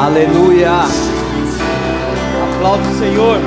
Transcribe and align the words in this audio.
Aleluia. 0.00 0.84
Aplauda 2.54 2.88
o 2.88 2.98
Senhor. 2.98 3.38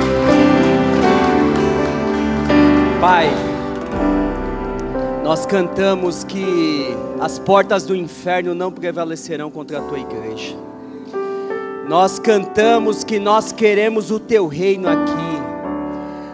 Pai, 3.00 3.30
nós 5.24 5.46
cantamos 5.46 6.24
que 6.24 6.94
as 7.18 7.38
portas 7.38 7.84
do 7.84 7.96
inferno 7.96 8.54
não 8.54 8.70
prevalecerão 8.70 9.50
contra 9.50 9.78
a 9.78 9.80
tua 9.80 9.98
igreja. 9.98 10.54
Nós 11.88 12.18
cantamos 12.18 13.02
que 13.02 13.18
nós 13.18 13.50
queremos 13.50 14.10
o 14.10 14.20
teu 14.20 14.46
reino 14.46 14.90
aqui. 14.90 15.32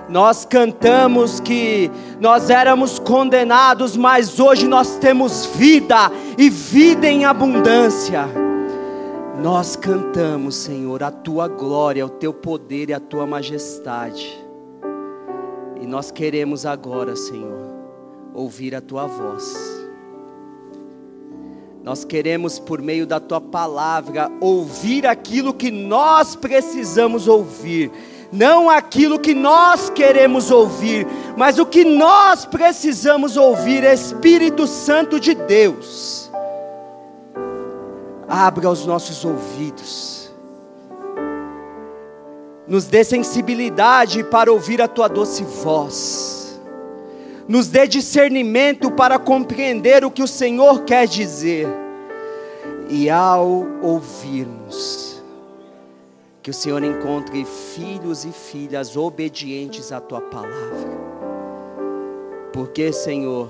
Nós 0.09 0.45
cantamos 0.45 1.39
que 1.39 1.93
nós 2.21 2.51
éramos 2.51 2.99
condenados, 2.99 3.97
mas 3.97 4.41
hoje 4.41 4.67
nós 4.67 4.97
temos 4.97 5.47
vida 5.55 6.11
e 6.37 6.51
vida 6.51 7.07
em 7.07 7.25
abundância. 7.25 8.48
Nós 9.43 9.77
cantamos, 9.77 10.57
Senhor, 10.57 11.03
a 11.03 11.11
tua 11.11 11.47
glória, 11.47 12.05
o 12.05 12.09
teu 12.09 12.35
poder 12.35 12.91
e 12.91 12.93
a 12.93 13.01
tua 13.01 13.27
majestade. 13.27 14.37
E 15.81 15.87
nós 15.87 16.11
queremos 16.11 16.67
agora, 16.67 17.15
Senhor, 17.15 17.71
ouvir 18.35 18.75
a 18.75 18.81
tua 18.81 19.07
voz. 19.07 19.57
Nós 21.85 22.05
queremos, 22.05 22.59
por 22.59 22.83
meio 22.83 23.07
da 23.07 23.21
tua 23.21 23.41
palavra, 23.41 24.31
ouvir 24.41 25.07
aquilo 25.07 25.55
que 25.55 25.71
nós 25.71 26.35
precisamos 26.35 27.29
ouvir 27.29 27.91
não 28.33 28.69
aquilo 28.69 29.19
que 29.19 29.35
nós 29.35 29.89
queremos 29.91 30.51
ouvir, 30.51 31.07
mas 31.37 31.59
o 31.59 31.65
que 31.65 31.85
nós 31.85 32.45
precisamos 32.45 33.37
ouvir, 33.37 33.83
Espírito 33.85 34.67
Santo 34.67 35.19
de 35.19 35.35
Deus. 35.35 36.28
Abra 38.29 38.69
os 38.69 38.85
nossos 38.85 39.25
ouvidos, 39.25 40.31
nos 42.67 42.85
dê 42.85 43.03
sensibilidade 43.03 44.23
para 44.23 44.53
ouvir 44.53 44.83
a 44.83 44.87
tua 44.87 45.09
doce 45.09 45.43
voz, 45.43 46.61
nos 47.49 47.69
dê 47.69 47.87
discernimento 47.87 48.91
para 48.91 49.19
compreender 49.19 50.05
o 50.05 50.11
que 50.11 50.23
o 50.23 50.29
Senhor 50.29 50.83
quer 50.85 51.09
dizer, 51.09 51.67
e 52.91 53.09
ao 53.09 53.67
ouvirmos, 53.81 55.23
que 56.43 56.51
o 56.51 56.55
Senhor 56.55 56.85
encontre 56.85 57.47
filhos 57.47 58.27
e 58.27 58.31
filhas 58.31 58.95
obedientes 58.95 59.91
à 59.91 60.01
tua 60.01 60.21
palavra. 60.21 60.99
Porque, 62.53 62.93
Senhor, 62.93 63.49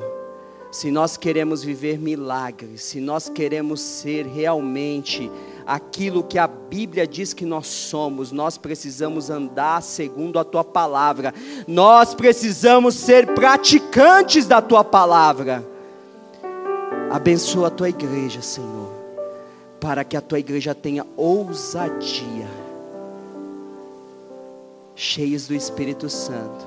se 0.79 0.93
nós 0.93 1.17
queremos 1.17 1.65
viver 1.65 1.98
milagres, 1.98 2.83
se 2.83 3.01
nós 3.01 3.29
queremos 3.29 3.81
ser 3.81 4.27
realmente 4.27 5.29
aquilo 5.67 6.23
que 6.23 6.39
a 6.39 6.47
Bíblia 6.47 7.05
diz 7.05 7.34
que 7.34 7.45
nós 7.45 7.67
somos, 7.67 8.31
nós 8.31 8.57
precisamos 8.57 9.29
andar 9.29 9.83
segundo 9.83 10.39
a 10.39 10.45
tua 10.45 10.62
palavra, 10.62 11.34
nós 11.67 12.15
precisamos 12.15 12.95
ser 12.95 13.27
praticantes 13.34 14.47
da 14.47 14.62
tua 14.62 14.84
palavra. 14.84 15.67
Abençoa 17.11 17.67
a 17.67 17.71
tua 17.71 17.89
igreja, 17.89 18.41
Senhor, 18.41 18.93
para 19.81 20.05
que 20.05 20.17
a 20.17 20.21
tua 20.21 20.39
igreja 20.39 20.77
tenha 20.77 21.05
ousadia 21.17 22.47
cheios 24.95 25.49
do 25.49 25.56
Espírito 25.56 26.09
Santo, 26.09 26.65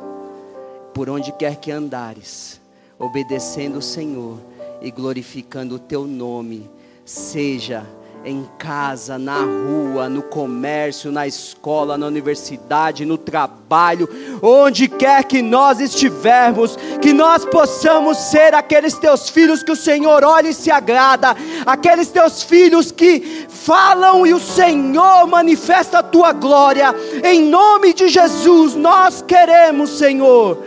por 0.93 1.09
onde 1.09 1.31
quer 1.31 1.55
que 1.55 1.71
andares, 1.71 2.60
obedecendo 3.01 3.79
o 3.79 3.81
Senhor 3.81 4.37
e 4.81 4.91
glorificando 4.91 5.75
o 5.75 5.79
teu 5.79 6.05
nome, 6.05 6.69
seja 7.03 7.85
em 8.23 8.47
casa, 8.59 9.17
na 9.17 9.39
rua, 9.39 10.07
no 10.07 10.21
comércio, 10.21 11.11
na 11.11 11.25
escola, 11.25 11.97
na 11.97 12.05
universidade, 12.05 13.03
no 13.03 13.17
trabalho, 13.17 14.07
onde 14.43 14.87
quer 14.87 15.23
que 15.23 15.41
nós 15.41 15.79
estivermos, 15.79 16.77
que 17.01 17.13
nós 17.13 17.43
possamos 17.45 18.17
ser 18.17 18.53
aqueles 18.53 18.93
teus 18.93 19.27
filhos 19.29 19.63
que 19.63 19.71
o 19.71 19.75
Senhor 19.75 20.23
olha 20.23 20.49
e 20.49 20.53
se 20.53 20.69
agrada, 20.69 21.35
aqueles 21.65 22.09
teus 22.09 22.43
filhos 22.43 22.91
que 22.91 23.47
falam 23.49 24.27
e 24.27 24.33
o 24.35 24.39
Senhor 24.39 25.25
manifesta 25.25 25.99
a 25.99 26.03
tua 26.03 26.31
glória, 26.31 26.93
em 27.23 27.41
nome 27.49 27.91
de 27.91 28.07
Jesus, 28.07 28.75
nós 28.75 29.23
queremos, 29.23 29.97
Senhor, 29.97 30.63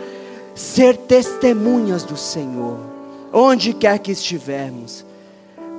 ser 0.55 0.97
testemunhas 0.97 2.03
do 2.03 2.17
Senhor, 2.17 2.79
onde 3.31 3.73
quer 3.73 3.99
que 3.99 4.11
estivermos 4.11 5.05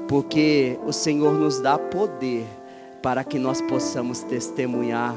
porque 0.07 0.79
o 0.87 0.93
Senhor 0.93 1.33
nos 1.35 1.61
dá 1.61 1.79
poder 1.79 2.47
para 3.03 3.25
que 3.25 3.39
nós 3.39 3.61
possamos 3.61 4.21
testemunhar. 4.21 5.15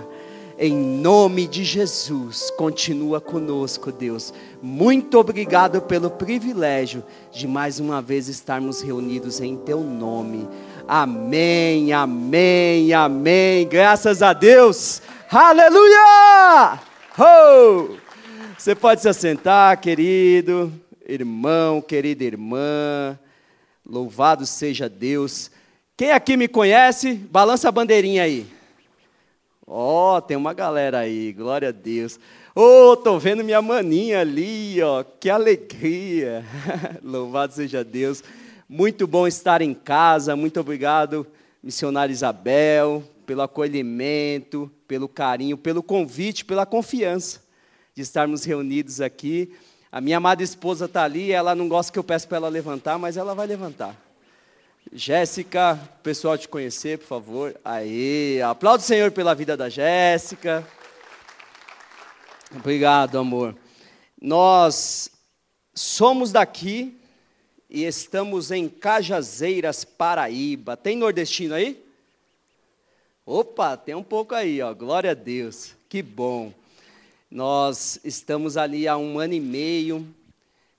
Em 0.61 0.73
nome 0.75 1.47
de 1.47 1.63
Jesus, 1.63 2.51
continua 2.57 3.21
conosco, 3.21 3.93
Deus. 3.93 4.33
Muito 4.61 5.17
obrigado 5.17 5.81
pelo 5.81 6.09
privilégio 6.09 7.01
de 7.31 7.47
mais 7.47 7.79
uma 7.79 8.01
vez 8.01 8.27
estarmos 8.27 8.81
reunidos 8.81 9.39
em 9.39 9.55
Teu 9.55 9.79
nome. 9.79 10.49
Amém, 10.85 11.93
amém, 11.93 12.91
amém. 12.91 13.67
Graças 13.69 14.21
a 14.21 14.33
Deus. 14.33 15.01
Aleluia! 15.31 16.79
Oh! 17.17 17.98
Você 18.59 18.75
pode 18.75 19.01
se 19.01 19.07
assentar, 19.07 19.79
querido 19.79 20.69
irmão, 21.07 21.81
querida 21.81 22.25
irmã. 22.25 23.17
Louvado 23.85 24.45
seja 24.45 24.89
Deus. 24.89 25.49
Quem 25.95 26.11
aqui 26.11 26.35
me 26.35 26.45
conhece, 26.45 27.13
balança 27.13 27.69
a 27.69 27.71
bandeirinha 27.71 28.23
aí. 28.23 28.45
Ó, 29.65 30.17
oh, 30.17 30.21
tem 30.21 30.35
uma 30.35 30.53
galera 30.53 30.99
aí, 30.99 31.31
glória 31.31 31.69
a 31.69 31.71
Deus. 31.71 32.19
Ô, 32.53 32.91
oh, 32.91 32.97
tô 32.97 33.17
vendo 33.17 33.45
minha 33.45 33.61
maninha 33.61 34.19
ali, 34.19 34.81
ó, 34.81 35.05
que 35.05 35.29
alegria. 35.29 36.43
Louvado 37.01 37.53
seja 37.53 37.81
Deus. 37.81 38.21
Muito 38.67 39.07
bom 39.07 39.25
estar 39.25 39.61
em 39.61 39.73
casa, 39.73 40.35
muito 40.35 40.59
obrigado, 40.59 41.25
missionária 41.63 42.11
Isabel, 42.11 43.05
pelo 43.25 43.41
acolhimento, 43.41 44.69
pelo 44.85 45.07
carinho, 45.07 45.57
pelo 45.57 45.81
convite, 45.81 46.43
pela 46.43 46.65
confiança 46.65 47.47
de 47.99 48.03
estarmos 48.03 48.45
reunidos 48.45 49.01
aqui. 49.01 49.53
A 49.91 49.99
minha 49.99 50.15
amada 50.15 50.41
esposa 50.41 50.85
está 50.85 51.03
ali, 51.03 51.33
ela 51.33 51.53
não 51.53 51.67
gosta 51.67 51.91
que 51.91 51.99
eu 51.99 52.03
peço 52.03 52.29
para 52.29 52.37
ela 52.37 52.47
levantar, 52.47 52.97
mas 52.97 53.17
ela 53.17 53.35
vai 53.35 53.45
levantar. 53.45 53.93
Jéssica, 54.93 55.77
pessoal 56.01 56.37
te 56.37 56.47
conhecer, 56.47 56.97
por 56.99 57.07
favor. 57.07 57.59
Aí, 57.63 58.41
aplaudo 58.41 58.81
o 58.81 58.85
Senhor 58.85 59.11
pela 59.11 59.35
vida 59.35 59.57
da 59.57 59.67
Jéssica. 59.67 60.65
Obrigado, 62.55 63.19
amor. 63.19 63.53
Nós 64.21 65.11
somos 65.73 66.31
daqui 66.31 66.97
e 67.69 67.83
estamos 67.83 68.49
em 68.49 68.69
Cajazeiras, 68.69 69.83
Paraíba. 69.83 70.77
Tem 70.77 70.95
nordestino 70.95 71.53
aí? 71.53 71.83
Opa, 73.25 73.75
tem 73.75 73.93
um 73.93 74.03
pouco 74.03 74.33
aí, 74.33 74.61
ó. 74.61 74.73
Glória 74.73 75.11
a 75.11 75.13
Deus. 75.13 75.75
Que 75.89 76.01
bom. 76.01 76.53
Nós 77.31 77.99
estamos 78.03 78.57
ali 78.57 78.87
há 78.87 78.97
um 78.97 79.19
ano 79.19 79.35
e 79.35 79.39
meio 79.39 80.15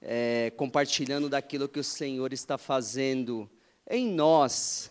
é, 0.03 0.53
compartilhando 0.57 1.29
daquilo 1.29 1.69
que 1.69 1.79
o 1.79 1.85
Senhor 1.85 2.33
está 2.33 2.59
fazendo 2.59 3.49
em 3.89 4.11
nós. 4.11 4.91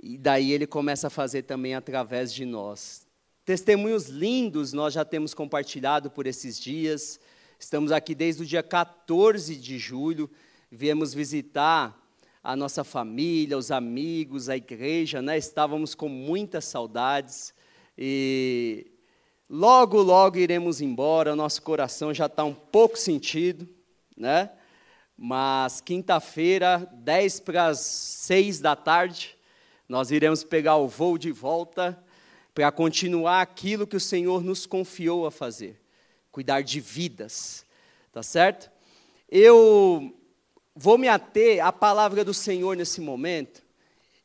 E 0.00 0.16
daí 0.16 0.52
ele 0.52 0.64
começa 0.64 1.08
a 1.08 1.10
fazer 1.10 1.42
também 1.42 1.74
através 1.74 2.32
de 2.32 2.44
nós. 2.44 3.04
Testemunhos 3.44 4.06
lindos 4.06 4.72
nós 4.72 4.94
já 4.94 5.04
temos 5.04 5.34
compartilhado 5.34 6.08
por 6.12 6.28
esses 6.28 6.60
dias. 6.60 7.18
Estamos 7.58 7.90
aqui 7.90 8.14
desde 8.14 8.44
o 8.44 8.46
dia 8.46 8.62
14 8.62 9.56
de 9.56 9.78
julho. 9.80 10.30
Viemos 10.70 11.12
visitar 11.12 12.00
a 12.40 12.54
nossa 12.54 12.84
família, 12.84 13.58
os 13.58 13.72
amigos, 13.72 14.48
a 14.48 14.56
igreja, 14.56 15.20
né? 15.20 15.36
Estávamos 15.36 15.92
com 15.92 16.08
muitas 16.08 16.66
saudades. 16.66 17.52
E 17.98 18.91
Logo, 19.54 20.00
logo 20.00 20.38
iremos 20.38 20.80
embora, 20.80 21.36
nosso 21.36 21.60
coração 21.60 22.14
já 22.14 22.24
está 22.24 22.42
um 22.42 22.54
pouco 22.54 22.98
sentido, 22.98 23.68
né? 24.16 24.50
Mas 25.14 25.78
quinta-feira, 25.78 26.90
10 26.94 27.40
para 27.40 27.66
as 27.66 27.80
6 27.80 28.60
da 28.60 28.74
tarde, 28.74 29.36
nós 29.86 30.10
iremos 30.10 30.42
pegar 30.42 30.76
o 30.76 30.88
voo 30.88 31.18
de 31.18 31.30
volta 31.30 32.02
para 32.54 32.72
continuar 32.72 33.42
aquilo 33.42 33.86
que 33.86 33.94
o 33.94 34.00
Senhor 34.00 34.42
nos 34.42 34.64
confiou 34.64 35.26
a 35.26 35.30
fazer, 35.30 35.78
cuidar 36.30 36.62
de 36.62 36.80
vidas, 36.80 37.66
tá 38.10 38.22
certo? 38.22 38.70
Eu 39.28 40.18
vou 40.74 40.96
me 40.96 41.08
ater 41.08 41.62
à 41.62 41.70
palavra 41.70 42.24
do 42.24 42.32
Senhor 42.32 42.74
nesse 42.74 43.02
momento. 43.02 43.62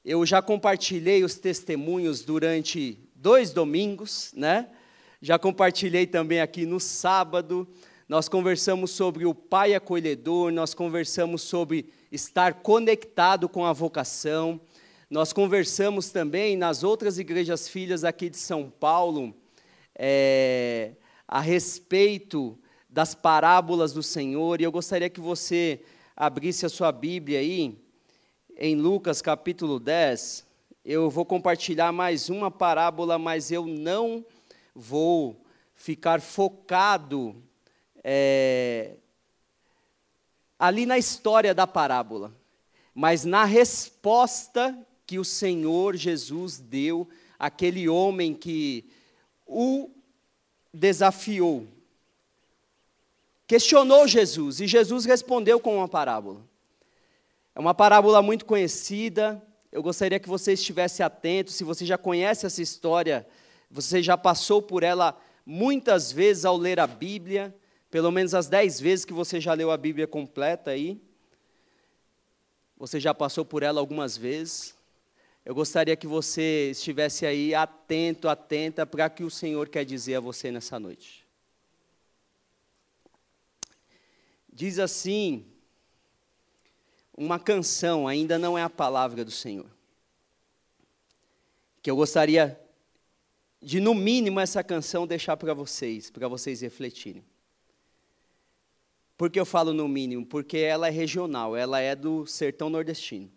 Eu 0.06 0.26
já 0.26 0.42
compartilhei 0.42 1.26
os 1.26 1.36
testemunhos 1.36 2.22
durante 2.22 2.98
dois 3.14 3.52
domingos, 3.52 4.32
né? 4.34 4.70
Já 5.20 5.40
compartilhei 5.40 6.06
também 6.06 6.42
aqui 6.42 6.64
no 6.64 6.80
sábado. 6.80 7.68
Nós 8.08 8.30
conversamos 8.30 8.92
sobre 8.92 9.26
o 9.26 9.34
pai 9.34 9.74
acolhedor, 9.74 10.52
nós 10.52 10.76
conversamos 10.76 11.42
sobre 11.42 11.90
estar 12.12 12.62
conectado 12.62 13.50
com 13.50 13.66
a 13.66 13.74
vocação. 13.74 14.62
Nós 15.10 15.34
conversamos 15.34 16.12
também 16.12 16.56
nas 16.56 16.84
outras 16.84 17.18
igrejas 17.18 17.68
filhas 17.68 18.04
aqui 18.04 18.30
de 18.30 18.38
São 18.38 18.70
Paulo 18.70 19.36
é, 19.96 20.92
a 21.28 21.42
respeito 21.42 22.56
das 22.88 23.16
parábolas 23.16 23.94
do 23.94 24.04
Senhor, 24.04 24.62
e 24.62 24.66
eu 24.66 24.72
gostaria 24.72 25.10
que 25.10 25.20
você 25.20 25.82
abrisse 26.16 26.64
a 26.64 26.70
sua 26.70 26.92
Bíblia 26.92 27.40
aí, 27.40 27.76
em 28.56 28.76
Lucas 28.76 29.20
capítulo 29.20 29.80
10. 29.80 30.46
Eu 30.86 31.10
vou 31.10 31.26
compartilhar 31.26 31.92
mais 31.92 32.30
uma 32.30 32.52
parábola, 32.52 33.18
mas 33.18 33.52
eu 33.52 33.66
não 33.66 34.24
vou 34.78 35.44
ficar 35.74 36.22
focado 36.22 37.36
é, 38.04 38.96
ali 40.60 40.86
na 40.86 41.00
história 41.00 41.54
da 41.54 41.66
parábola, 41.66 42.32
mas 42.94 43.26
na 43.26 43.44
resposta 43.44 44.78
que 45.06 45.18
o 45.18 45.26
Senhor 45.26 45.96
Jesus 45.96 46.60
deu 46.60 47.10
àquele 47.40 47.90
homem 47.90 48.36
que 48.36 48.86
o 49.48 49.90
desafiou. 50.72 51.68
Questionou 53.48 54.08
Jesus 54.08 54.60
e 54.60 54.68
Jesus 54.68 55.06
respondeu 55.06 55.60
com 55.60 55.78
uma 55.78 55.88
parábola. 55.88 56.46
É 57.56 57.60
uma 57.60 57.74
parábola 57.74 58.22
muito 58.22 58.46
conhecida. 58.46 59.42
Eu 59.72 59.82
gostaria 59.82 60.20
que 60.20 60.30
você 60.30 60.54
estivesse 60.54 61.02
atento. 61.02 61.52
Se 61.52 61.64
você 61.64 61.86
já 61.86 61.98
conhece 61.98 62.46
essa 62.46 62.62
história, 62.62 63.26
você 63.70 64.02
já 64.02 64.18
passou 64.18 64.62
por 64.62 64.84
ela 64.84 65.20
muitas 65.46 66.12
vezes 66.12 66.46
ao 66.46 66.58
ler 66.58 66.80
a 66.80 66.88
Bíblia, 66.88 67.56
pelo 67.90 68.12
menos 68.12 68.34
as 68.34 68.48
dez 68.48 68.80
vezes 68.80 69.06
que 69.06 69.14
você 69.14 69.40
já 69.40 69.54
leu 69.54 69.72
a 69.72 69.78
Bíblia 69.78 70.08
completa 70.08 70.72
aí. 70.72 71.02
Você 72.78 73.00
já 73.00 73.14
passou 73.14 73.44
por 73.44 73.64
ela 73.64 73.80
algumas 73.80 74.18
vezes. 74.18 74.76
Eu 75.44 75.56
gostaria 75.56 75.96
que 75.96 76.06
você 76.06 76.72
estivesse 76.72 77.26
aí 77.26 77.56
atento, 77.56 78.28
atenta 78.28 78.86
para 78.86 79.10
que 79.10 79.24
o 79.24 79.32
Senhor 79.32 79.70
quer 79.70 79.86
dizer 79.86 80.16
a 80.16 80.20
você 80.20 80.52
nessa 80.52 80.80
noite. 80.80 81.26
Diz 84.52 84.80
assim, 84.80 85.46
uma 87.16 87.40
canção, 87.40 88.08
ainda 88.08 88.38
não 88.38 88.58
é 88.58 88.64
a 88.64 88.70
palavra 88.70 89.24
do 89.24 89.32
Senhor, 89.32 89.70
que 91.82 91.90
eu 91.90 91.96
gostaria 91.96 92.60
de, 93.62 93.80
no 93.80 93.94
mínimo, 93.96 94.40
essa 94.40 94.64
canção 94.64 95.08
deixar 95.08 95.36
para 95.38 95.54
vocês, 95.54 96.10
para 96.10 96.28
vocês 96.28 96.62
refletirem. 96.62 97.24
Por 99.18 99.32
que 99.32 99.40
eu 99.40 99.46
falo 99.46 99.74
no 99.74 99.88
mínimo? 99.88 100.26
Porque 100.26 100.58
ela 100.58 100.88
é 100.88 100.92
regional, 100.92 101.56
ela 101.56 101.80
é 101.80 101.96
do 101.96 102.26
sertão 102.28 102.70
nordestino. 102.70 103.32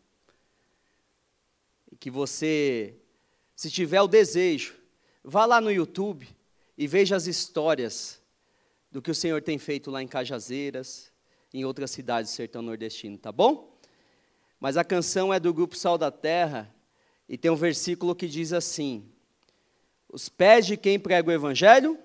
Que 1.98 2.10
você, 2.10 2.94
se 3.56 3.70
tiver 3.70 4.00
o 4.02 4.08
desejo, 4.08 4.74
vá 5.24 5.46
lá 5.46 5.60
no 5.60 5.72
YouTube 5.72 6.28
e 6.76 6.86
veja 6.86 7.16
as 7.16 7.26
histórias 7.26 8.20
do 8.90 9.00
que 9.00 9.10
o 9.10 9.14
Senhor 9.14 9.40
tem 9.42 9.58
feito 9.58 9.90
lá 9.90 10.02
em 10.02 10.08
Cajazeiras, 10.08 11.10
em 11.52 11.64
outras 11.64 11.90
cidades 11.90 12.30
do 12.30 12.34
sertão 12.34 12.60
nordestino, 12.60 13.16
tá 13.16 13.32
bom? 13.32 13.78
Mas 14.58 14.76
a 14.76 14.84
canção 14.84 15.32
é 15.32 15.40
do 15.40 15.54
grupo 15.54 15.76
Sal 15.76 15.96
da 15.96 16.10
Terra 16.10 16.74
e 17.28 17.38
tem 17.38 17.50
um 17.50 17.56
versículo 17.56 18.14
que 18.14 18.28
diz 18.28 18.52
assim: 18.52 19.10
Os 20.12 20.28
pés 20.28 20.66
de 20.66 20.76
quem 20.76 20.98
prega 20.98 21.28
o 21.28 21.32
evangelho 21.32 21.98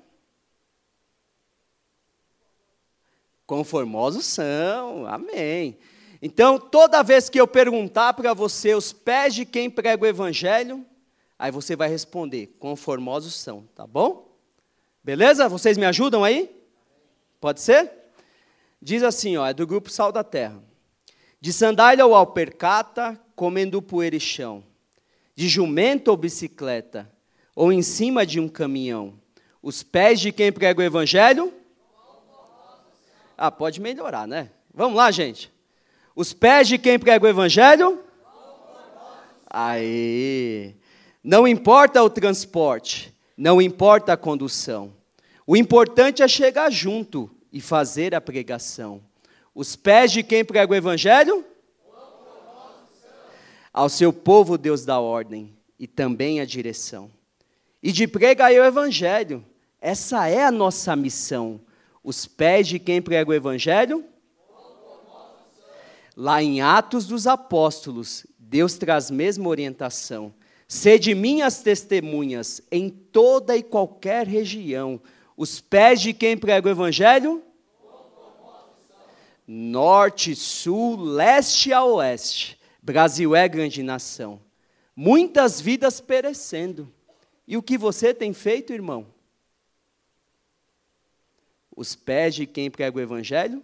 Conformosos 3.46 4.26
são, 4.26 5.06
amém. 5.06 5.78
Então, 6.22 6.58
toda 6.58 7.04
vez 7.04 7.30
que 7.30 7.40
eu 7.40 7.48
perguntar 7.48 8.14
para 8.14 8.34
você 8.34 8.74
os 8.74 8.92
pés 8.92 9.36
de 9.36 9.46
quem 9.46 9.70
prega 9.70 10.04
o 10.04 10.08
evangelho, 10.08 10.84
aí 11.38 11.52
você 11.52 11.76
vai 11.76 11.88
responder: 11.88 12.56
conformosos 12.60 13.36
são, 13.36 13.64
tá 13.76 13.86
bom? 13.86 14.36
Beleza? 15.04 15.48
Vocês 15.48 15.78
me 15.78 15.86
ajudam 15.86 16.24
aí? 16.24 16.50
Pode 17.40 17.62
ser? 17.62 17.92
Diz 18.82 19.04
assim, 19.04 19.38
ó, 19.38 19.46
é 19.46 19.54
do 19.54 19.68
grupo 19.68 19.92
Sal 19.92 20.12
da 20.12 20.24
Terra. 20.24 20.64
De 21.40 21.54
sandália 21.54 22.06
ou 22.06 22.16
alpercata, 22.16 23.20
comendo 23.36 23.82
poeira 23.82 24.16
e 24.16 24.20
chão. 24.20 24.64
De 25.36 25.48
jumento 25.48 26.10
ou 26.10 26.18
bicicleta, 26.18 27.12
ou 27.56 27.72
em 27.72 27.82
cima 27.82 28.26
de 28.26 28.40
um 28.40 28.50
caminhão. 28.50 29.14
Os 29.64 29.82
pés 29.82 30.20
de 30.20 30.32
quem 30.32 30.52
prega 30.52 30.82
o 30.82 30.84
evangelho 30.84 31.54
ah, 33.38 33.52
pode 33.52 33.82
melhorar, 33.82 34.28
né? 34.28 34.50
Vamos 34.74 34.98
lá, 34.98 35.10
gente. 35.12 35.52
Os 36.16 36.34
pés 36.34 36.68
de 36.68 36.78
quem 36.78 37.00
prega 37.00 37.26
o 37.26 37.30
evangelho? 37.30 38.00
Aí. 39.50 40.76
Não 41.24 41.48
importa 41.48 42.04
o 42.04 42.10
transporte, 42.10 43.14
não 43.36 43.62
importa 43.62 44.14
a 44.14 44.18
condução. 44.18 44.94
O 45.48 45.58
importante 45.58 46.22
é 46.22 46.28
chegar 46.28 46.72
junto 46.72 47.30
e 47.52 47.60
fazer 47.60 48.14
a 48.14 48.22
pregação. 48.22 49.02
Os 49.54 49.76
pés 49.76 50.12
de 50.12 50.24
quem 50.24 50.44
prega 50.44 50.72
o 50.72 50.76
evangelho? 50.76 51.44
Ao 53.74 53.90
seu 53.90 54.14
povo 54.14 54.58
Deus 54.58 54.86
dá 54.86 55.00
ordem 55.00 55.54
e 55.80 55.88
também 55.88 56.40
a 56.40 56.46
direção. 56.46 57.10
E 57.86 57.92
de 57.92 58.06
pregar 58.06 58.52
o 58.52 58.66
evangelho. 58.66 59.46
Essa 59.80 60.28
é 60.28 60.44
a 60.44 60.52
nossa 60.52 60.94
missão 60.94 61.62
os 62.06 62.28
pés 62.28 62.68
de 62.68 62.78
quem 62.78 63.02
prega 63.02 63.32
o 63.32 63.34
Evangelho? 63.34 64.06
Lá 66.16 66.42
em 66.42 66.62
Atos 66.62 67.08
dos 67.08 67.26
Apóstolos, 67.26 68.28
Deus 68.38 68.76
traz 68.76 69.10
mesma 69.10 69.50
orientação. 69.50 70.32
Sede 70.68 71.16
minhas 71.16 71.64
testemunhas 71.64 72.62
em 72.72 72.90
toda 72.90 73.58
e 73.58 73.64
qualquer 73.64 74.28
região. 74.28 75.02
Os 75.36 75.60
pés 75.60 76.00
de 76.00 76.14
quem 76.14 76.38
prega 76.38 76.68
o 76.68 76.72
Evangelho? 76.72 77.42
Norte, 79.48 80.36
sul, 80.36 81.02
leste 81.02 81.74
a 81.74 81.84
oeste. 81.84 82.60
Brasil 82.84 83.36
é 83.36 83.48
grande 83.48 83.82
nação. 83.82 84.40
Muitas 84.96 85.60
vidas 85.60 86.00
perecendo. 86.00 86.88
E 87.48 87.58
o 87.58 87.64
que 87.64 87.78
você 87.78 88.14
tem 88.14 88.34
feito, 88.34 88.74
irmão? 88.74 89.14
os 91.76 91.94
pés 91.94 92.34
de 92.34 92.46
quem 92.46 92.72
prega 92.72 92.98
o 92.98 93.02
Evangelho? 93.02 93.62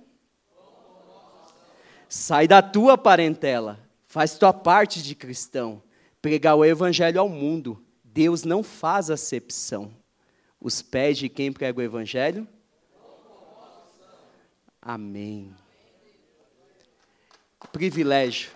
Sai 2.09 2.45
da 2.47 2.61
tua 2.61 2.97
parentela, 2.97 3.79
faz 4.05 4.37
tua 4.37 4.51
parte 4.51 5.01
de 5.01 5.15
cristão, 5.15 5.81
pregar 6.21 6.55
o 6.55 6.65
Evangelho 6.65 7.21
ao 7.21 7.29
mundo. 7.29 7.81
Deus 8.03 8.43
não 8.43 8.61
faz 8.61 9.09
acepção. 9.09 9.95
Os 10.59 10.81
pés 10.81 11.17
de 11.17 11.29
quem 11.29 11.53
prega 11.53 11.79
o 11.79 11.81
Evangelho? 11.81 12.45
Amém. 14.81 15.55
Privilégio 17.71 18.51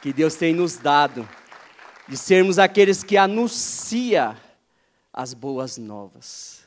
que 0.00 0.12
Deus 0.12 0.36
tem 0.36 0.54
nos 0.54 0.76
dado 0.76 1.28
de 2.08 2.16
sermos 2.16 2.58
aqueles 2.58 3.02
que 3.02 3.16
anuncia 3.16 4.36
as 5.12 5.32
boas 5.34 5.78
novas 5.78 6.64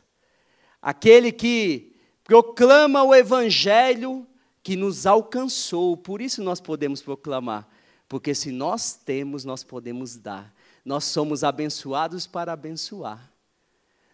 aquele 0.88 1.34
que 1.34 1.94
proclama 2.24 3.03
o 3.03 3.13
evangelho 3.13 4.25
que 4.63 4.75
nos 4.77 5.06
alcançou. 5.06 5.98
Por 5.98 6.22
isso 6.22 6.41
nós 6.41 6.62
podemos 6.62 7.01
proclamar, 7.01 7.67
porque 8.08 8.34
se 8.34 8.51
nós 8.51 8.94
temos, 8.94 9.44
nós 9.44 9.63
podemos 9.63 10.15
dar. 10.15 10.53
Nós 10.86 11.03
somos 11.03 11.44
abençoados 11.44 12.25
para 12.25 12.53
abençoar. 12.53 13.32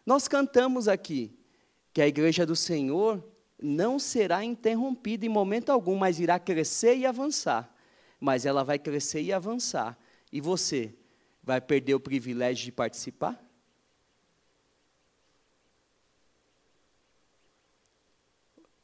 Nós 0.03 0.27
cantamos 0.27 0.87
aqui 0.87 1.31
que 1.93 2.01
a 2.01 2.07
igreja 2.07 2.43
do 2.43 2.55
Senhor 2.55 3.23
não 3.61 3.99
será 3.99 4.43
interrompida 4.43 5.27
em 5.27 5.29
momento 5.29 5.69
algum, 5.69 5.95
mas 5.95 6.19
irá 6.19 6.39
crescer 6.39 6.97
e 6.97 7.05
avançar. 7.05 7.71
Mas 8.19 8.47
ela 8.47 8.63
vai 8.63 8.79
crescer 8.79 9.21
e 9.21 9.31
avançar. 9.31 9.95
E 10.31 10.41
você 10.41 10.91
vai 11.43 11.59
perder 11.59 11.93
o 11.93 11.99
privilégio 11.99 12.65
de 12.65 12.71
participar? 12.71 13.43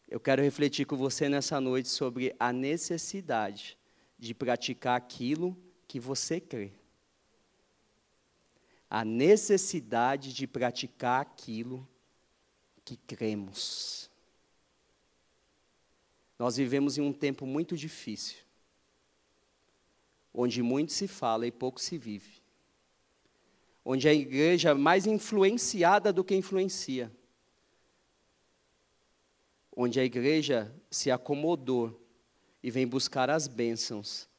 Eu 0.08 0.20
quero 0.20 0.42
refletir 0.42 0.86
com 0.86 0.98
você 0.98 1.30
nessa 1.30 1.62
noite 1.62 1.88
sobre 1.88 2.36
a 2.40 2.52
necessidade 2.52 3.78
de 4.18 4.34
praticar 4.34 4.98
aquilo 4.98 5.56
que 5.88 6.00
você 6.00 6.40
crê. 6.42 6.74
A 8.90 9.06
necessidade 9.06 10.34
de 10.34 10.48
praticar 10.48 11.22
aquilo 11.22 11.88
que 12.84 12.98
cremos. 12.98 14.10
Nós 16.40 16.58
vivemos 16.58 16.98
em 16.98 17.02
um 17.02 17.14
tempo 17.14 17.46
muito 17.46 17.78
difícil, 17.78 18.38
onde 20.34 20.64
muito 20.64 20.92
se 20.92 21.08
fala 21.08 21.46
e 21.46 21.52
pouco 21.52 21.80
se 21.80 21.98
vive, 22.00 22.39
onde 23.92 24.08
a 24.08 24.14
igreja 24.14 24.70
é 24.70 24.74
mais 24.74 25.08
influenciada 25.08 26.14
do 26.14 26.24
que 26.24 26.36
influencia 26.36 27.12
onde 29.76 30.00
a 30.00 30.04
igreja 30.04 30.74
se 30.92 31.10
acomodou 31.10 32.06
e 32.62 32.70
vem 32.70 32.86
buscar 32.86 33.30
as 33.30 33.48
bênçãos 33.48 34.30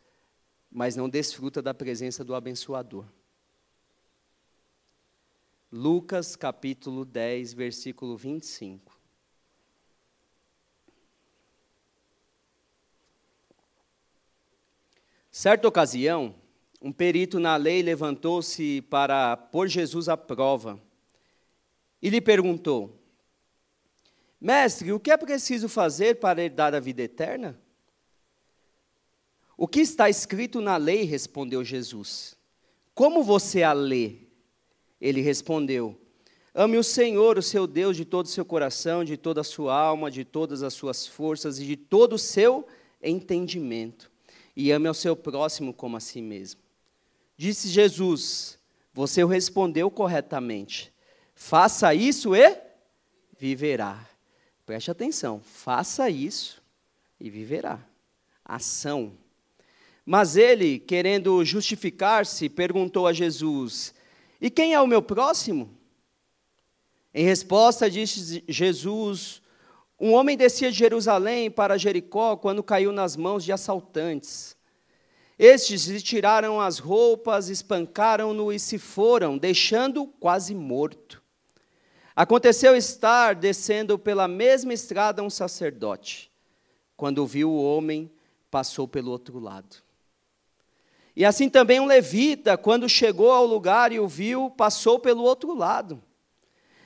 mas 0.71 0.95
não 0.95 1.09
desfruta 1.09 1.61
da 1.61 1.75
presença 1.75 2.23
do 2.23 2.35
abençoador. 2.35 3.05
Lucas 5.73 6.37
capítulo 6.37 7.05
10, 7.05 7.53
versículo 7.55 8.17
25. 8.17 8.99
Certa 15.31 15.67
ocasião, 15.67 16.35
um 16.83 16.91
perito 16.91 17.39
na 17.39 17.57
lei 17.57 17.83
levantou-se 17.83 18.81
para 18.83 19.37
pôr 19.37 19.69
Jesus 19.69 20.09
à 20.09 20.17
prova 20.17 20.81
e 22.01 22.09
lhe 22.09 22.21
perguntou: 22.21 22.99
Mestre, 24.41 24.93
o 24.93 24.99
que 24.99 25.11
é 25.11 25.17
preciso 25.17 25.69
fazer 25.69 26.19
para 26.19 26.43
herdar 26.43 26.75
a 26.75 26.81
vida 26.81 27.03
eterna? 27.03 27.61
O 29.57 29.69
que 29.69 29.81
está 29.81 30.09
escrito 30.09 30.61
na 30.63 30.79
lei? 30.79 31.05
respondeu 31.05 31.63
Jesus. 31.63 32.35
Como 32.95 33.23
você 33.23 33.63
a 33.63 33.75
lê? 33.75 34.17
Ele 34.99 35.21
respondeu: 35.21 36.01
Ame 36.55 36.79
o 36.79 36.85
Senhor, 36.85 37.37
o 37.37 37.43
seu 37.43 37.67
Deus, 37.67 37.95
de 37.95 38.07
todo 38.07 38.25
o 38.25 38.31
seu 38.31 38.45
coração, 38.45 39.05
de 39.05 39.19
toda 39.19 39.43
a 39.43 39.45
sua 39.45 39.79
alma, 39.79 40.11
de 40.11 40.25
todas 40.25 40.63
as 40.63 40.73
suas 40.73 41.07
forças 41.07 41.59
e 41.59 41.67
de 41.67 41.77
todo 41.77 42.15
o 42.15 42.19
seu 42.19 42.67
entendimento. 43.03 44.11
E 44.57 44.73
ame 44.73 44.89
ao 44.89 44.95
seu 44.95 45.15
próximo 45.15 45.75
como 45.75 45.99
a 45.99 46.01
si 46.01 46.23
mesmo. 46.23 46.70
Disse 47.41 47.71
Jesus: 47.71 48.59
Você 48.93 49.25
respondeu 49.25 49.91
corretamente. 49.91 50.93
Faça 51.35 51.95
isso 51.95 52.37
e 52.37 52.55
viverá. 53.39 54.07
Preste 54.67 54.91
atenção, 54.91 55.41
faça 55.43 56.11
isso 56.11 56.63
e 57.19 57.31
viverá. 57.31 57.81
Ação. 58.45 59.15
Mas 60.05 60.37
ele, 60.37 60.79
querendo 60.81 61.43
justificar-se, 61.43 62.47
perguntou 62.51 63.07
a 63.07 63.13
Jesus: 63.15 63.95
E 64.39 64.51
quem 64.51 64.75
é 64.75 64.81
o 64.83 64.87
meu 64.87 65.01
próximo? 65.01 65.71
Em 67.15 67.25
resposta, 67.25 67.91
disse 67.91 68.45
Jesus: 68.47 69.41
Um 69.99 70.13
homem 70.13 70.37
descia 70.37 70.71
de 70.71 70.77
Jerusalém 70.77 71.51
para 71.51 71.79
Jericó 71.79 72.37
quando 72.37 72.63
caiu 72.63 72.93
nas 72.93 73.17
mãos 73.17 73.43
de 73.43 73.51
assaltantes. 73.51 74.60
Estes 75.43 75.87
lhe 75.87 76.03
tiraram 76.03 76.61
as 76.61 76.79
roupas, 76.79 77.49
espancaram-no 77.49 78.53
e 78.53 78.59
se 78.59 78.77
foram, 78.77 79.39
deixando-o 79.39 80.07
quase 80.07 80.55
morto. 80.55 81.23
Aconteceu 82.15 82.77
estar 82.77 83.35
descendo 83.35 83.99
pela 83.99 84.29
mesma 84.29 84.75
estrada 84.75 85.23
um 85.23 85.31
sacerdote. 85.31 86.31
Quando 86.95 87.27
viu 87.27 87.49
o 87.49 87.65
homem, 87.65 88.13
passou 88.51 88.87
pelo 88.87 89.11
outro 89.11 89.39
lado. 89.39 89.77
E 91.17 91.25
assim 91.25 91.49
também 91.49 91.81
um 91.81 91.87
levita, 91.87 92.59
quando 92.59 92.87
chegou 92.87 93.33
ao 93.33 93.47
lugar 93.47 93.93
e 93.93 93.99
o 93.99 94.07
viu, 94.07 94.51
passou 94.51 94.99
pelo 94.99 95.23
outro 95.23 95.55
lado. 95.55 96.03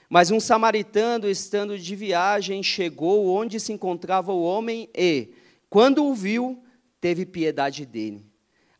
Mas 0.09 0.31
um 0.31 0.39
samaritano, 0.39 1.29
estando 1.29 1.77
de 1.77 1.97
viagem, 1.97 2.63
chegou 2.63 3.27
onde 3.27 3.59
se 3.59 3.73
encontrava 3.73 4.33
o 4.33 4.45
homem 4.45 4.89
e, 4.95 5.35
quando 5.69 6.05
o 6.05 6.15
viu, 6.15 6.63
teve 7.01 7.27
piedade 7.27 7.85
dele. 7.85 8.33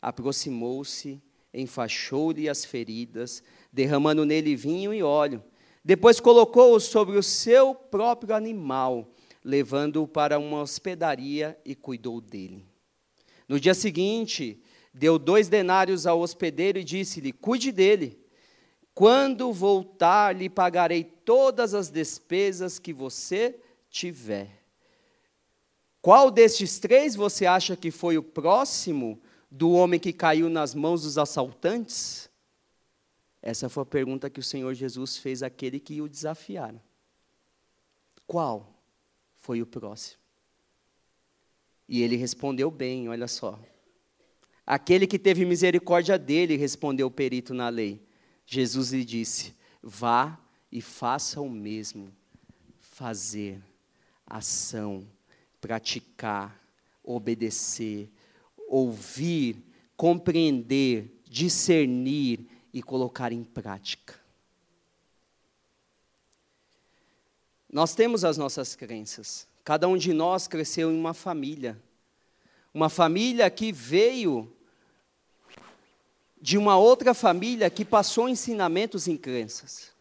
Aproximou-se, 0.05 1.21
enfaixou-lhe 1.53 2.47
as 2.47 2.63
feridas, 2.63 3.41
derramando 3.71 4.25
nele 4.25 4.55
vinho 4.55 4.93
e 4.93 5.01
óleo 5.01 5.43
depois 5.85 6.19
colocou-o 6.19 6.79
sobre 6.79 7.15
o 7.15 7.21
seu 7.21 7.75
próprio 7.75 8.33
animal, 8.33 9.07
levando-o 9.43 10.07
para 10.07 10.39
uma 10.39 10.61
hospedaria 10.61 11.55
e 11.63 11.75
cuidou 11.75 12.19
dele. 12.19 12.65
No 13.47 13.59
dia 13.59 13.75
seguinte, 13.75 14.59
deu 14.91 15.19
dois 15.19 15.47
denários 15.47 16.07
ao 16.07 16.19
hospedeiro 16.19 16.79
e 16.79 16.83
disse-lhe: 16.83 17.31
Cuide 17.31 17.71
dele. 17.71 18.19
Quando 18.95 19.53
voltar, 19.53 20.35
lhe 20.35 20.49
pagarei 20.49 21.03
todas 21.03 21.75
as 21.75 21.91
despesas 21.91 22.79
que 22.79 22.91
você 22.91 23.55
tiver. 23.87 24.63
Qual 26.01 26.31
destes 26.31 26.79
três 26.79 27.15
você 27.15 27.45
acha 27.45 27.75
que 27.75 27.91
foi 27.91 28.17
o 28.17 28.23
próximo 28.23 29.21
do 29.55 29.71
homem 29.71 29.97
que 29.97 30.11
caiu 30.11 30.49
nas 30.49 30.75
mãos 30.75 31.03
dos 31.03 31.17
assaltantes? 31.17 32.29
Essa 33.41 33.69
foi 33.69 33.83
a 33.83 33.85
pergunta 33.85 34.29
que 34.29 34.39
o 34.39 34.43
Senhor 34.43 34.73
Jesus 34.73 35.15
fez 35.15 35.41
àquele 35.41 35.79
que 35.79 36.01
o 36.01 36.09
desafiaram. 36.09 36.81
Qual 38.27 38.75
foi 39.37 39.61
o 39.61 39.65
próximo? 39.65 40.19
E 41.87 42.01
ele 42.01 42.17
respondeu 42.17 42.69
bem, 42.69 43.07
olha 43.07 43.29
só. 43.29 43.57
Aquele 44.65 45.07
que 45.07 45.17
teve 45.17 45.45
misericórdia 45.45 46.17
dele, 46.17 46.57
respondeu 46.57 47.07
o 47.07 47.11
perito 47.11 47.53
na 47.53 47.69
lei. 47.69 48.05
Jesus 48.45 48.91
lhe 48.91 49.05
disse: 49.05 49.55
Vá 49.81 50.37
e 50.69 50.81
faça 50.81 51.39
o 51.39 51.49
mesmo. 51.49 52.11
Fazer, 52.81 53.61
ação, 54.25 55.07
praticar, 55.61 56.59
obedecer, 57.03 58.09
ouvir, 58.67 59.63
compreender, 59.95 61.21
discernir, 61.29 62.47
e 62.75 62.83
colocar 62.83 63.31
em 63.31 63.41
prática. 63.41 64.19
Nós 67.71 67.95
temos 67.95 68.25
as 68.25 68.37
nossas 68.37 68.75
crenças. 68.75 69.47
Cada 69.63 69.87
um 69.87 69.95
de 69.95 70.11
nós 70.11 70.45
cresceu 70.45 70.91
em 70.91 70.99
uma 70.99 71.13
família. 71.13 71.81
Uma 72.73 72.89
família 72.89 73.49
que 73.49 73.71
veio 73.71 74.53
de 76.41 76.57
uma 76.57 76.77
outra 76.77 77.13
família 77.13 77.69
que 77.69 77.85
passou 77.85 78.27
ensinamentos 78.27 79.07
em 79.07 79.15
crenças. 79.15 79.94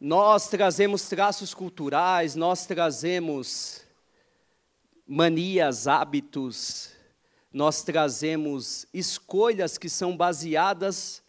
Nós 0.00 0.48
trazemos 0.48 1.08
traços 1.08 1.54
culturais, 1.54 2.34
nós 2.34 2.66
trazemos 2.66 3.82
manias, 5.06 5.86
hábitos, 5.86 6.90
nós 7.52 7.82
trazemos 7.82 8.86
escolhas 8.92 9.78
que 9.78 9.88
são 9.88 10.16
baseadas 10.16 11.22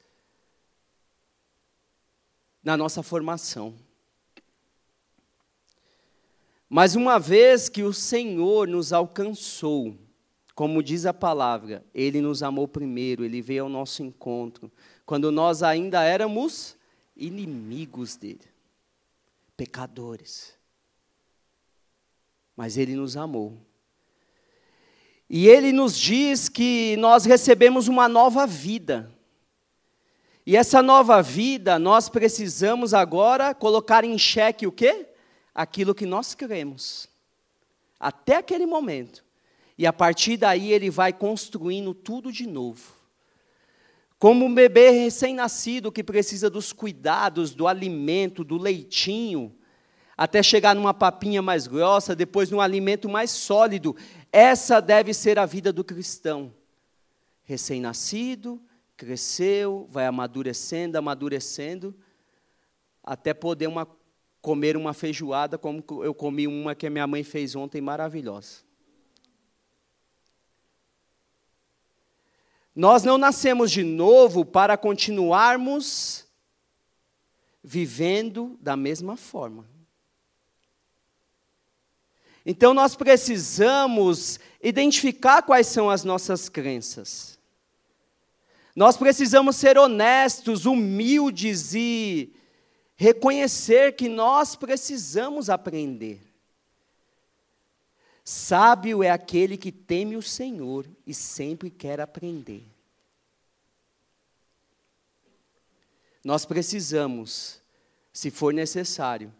na 2.63 2.75
nossa 2.75 3.03
formação. 3.03 3.75
Mas 6.67 6.95
uma 6.95 7.19
vez 7.19 7.69
que 7.69 7.83
o 7.83 7.93
Senhor 7.93 8.67
nos 8.67 8.91
alcançou, 8.91 9.95
como 10.55 10.81
diz 10.81 11.05
a 11.05 11.13
palavra, 11.13 11.85
Ele 11.93 12.21
nos 12.21 12.41
amou 12.41 12.67
primeiro, 12.67 13.23
Ele 13.23 13.41
veio 13.41 13.65
ao 13.65 13.69
nosso 13.69 14.01
encontro, 14.01 14.71
quando 15.05 15.31
nós 15.31 15.61
ainda 15.61 16.03
éramos 16.03 16.75
inimigos 17.15 18.15
dele, 18.15 18.54
pecadores. 19.55 20.53
Mas 22.55 22.77
Ele 22.77 22.95
nos 22.95 23.17
amou. 23.17 23.59
E 25.29 25.47
ele 25.47 25.71
nos 25.71 25.97
diz 25.97 26.47
que 26.47 26.95
nós 26.97 27.25
recebemos 27.25 27.87
uma 27.87 28.07
nova 28.07 28.45
vida. 28.45 29.11
E 30.45 30.55
essa 30.55 30.83
nova 30.83 31.21
vida, 31.23 31.79
nós 31.79 32.07
precisamos 32.07 32.93
agora 32.93 33.53
colocar 33.55 34.03
em 34.03 34.17
xeque 34.17 34.67
o 34.67 34.71
quê? 34.71 35.07
Aquilo 35.53 35.95
que 35.95 36.05
nós 36.05 36.35
cremos. 36.35 37.09
Até 37.99 38.35
aquele 38.35 38.67
momento. 38.67 39.25
E 39.77 39.87
a 39.87 39.91
partir 39.91 40.37
daí 40.37 40.71
ele 40.71 40.91
vai 40.91 41.11
construindo 41.11 41.93
tudo 41.93 42.31
de 42.31 42.45
novo. 42.45 42.93
Como 44.17 44.45
um 44.45 44.53
bebê 44.53 44.91
recém-nascido 44.91 45.91
que 45.91 46.03
precisa 46.03 46.49
dos 46.49 46.71
cuidados, 46.71 47.53
do 47.53 47.67
alimento, 47.67 48.43
do 48.43 48.57
leitinho, 48.57 49.55
até 50.17 50.41
chegar 50.41 50.73
numa 50.73 50.93
papinha 50.93 51.41
mais 51.41 51.67
grossa, 51.67 52.15
depois 52.15 52.49
num 52.49 52.61
alimento 52.61 53.09
mais 53.09 53.31
sólido. 53.31 53.95
Essa 54.31 54.81
deve 54.81 55.13
ser 55.13 55.37
a 55.37 55.45
vida 55.45 55.73
do 55.73 55.83
cristão. 55.83 56.53
Recém-nascido, 57.43 58.61
cresceu, 58.95 59.85
vai 59.89 60.05
amadurecendo, 60.05 60.97
amadurecendo, 60.97 61.93
até 63.03 63.33
poder 63.33 63.67
uma, 63.67 63.87
comer 64.41 64.77
uma 64.77 64.93
feijoada 64.93 65.57
como 65.57 65.83
eu 66.03 66.13
comi 66.13 66.47
uma 66.47 66.73
que 66.73 66.87
a 66.87 66.89
minha 66.89 67.05
mãe 67.05 67.23
fez 67.23 67.55
ontem, 67.55 67.81
maravilhosa. 67.81 68.64
Nós 72.75 73.03
não 73.03 73.17
nascemos 73.17 73.71
de 73.71 73.83
novo 73.83 74.43
para 74.43 74.75
continuarmos 74.75 76.25
vivendo 77.63 78.57
da 78.61 78.75
mesma 78.75 79.15
forma. 79.15 79.65
Então 82.45 82.73
nós 82.73 82.95
precisamos 82.95 84.39
identificar 84.61 85.41
quais 85.41 85.67
são 85.67 85.89
as 85.89 86.03
nossas 86.03 86.49
crenças. 86.49 87.39
Nós 88.75 88.97
precisamos 88.97 89.55
ser 89.55 89.77
honestos, 89.77 90.65
humildes 90.65 91.73
e 91.73 92.35
reconhecer 92.97 93.95
que 93.95 94.09
nós 94.09 94.55
precisamos 94.55 95.49
aprender. 95.49 96.34
Sábio 98.27 99.03
é 99.03 99.11
aquele 99.11 99.55
que 99.55 99.71
teme 99.71 100.17
o 100.17 100.21
Senhor 100.21 100.87
e 101.05 101.13
sempre 101.13 101.69
quer 101.69 102.01
aprender. 102.01 102.63
Nós 106.23 106.43
precisamos, 106.43 107.61
se 108.11 108.31
for 108.31 108.51
necessário, 108.51 109.31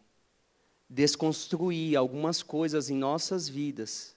desconstruir 0.88 1.96
algumas 1.98 2.44
coisas 2.44 2.92
em 2.92 2.96
nossas 2.96 3.50
vidas 3.50 4.16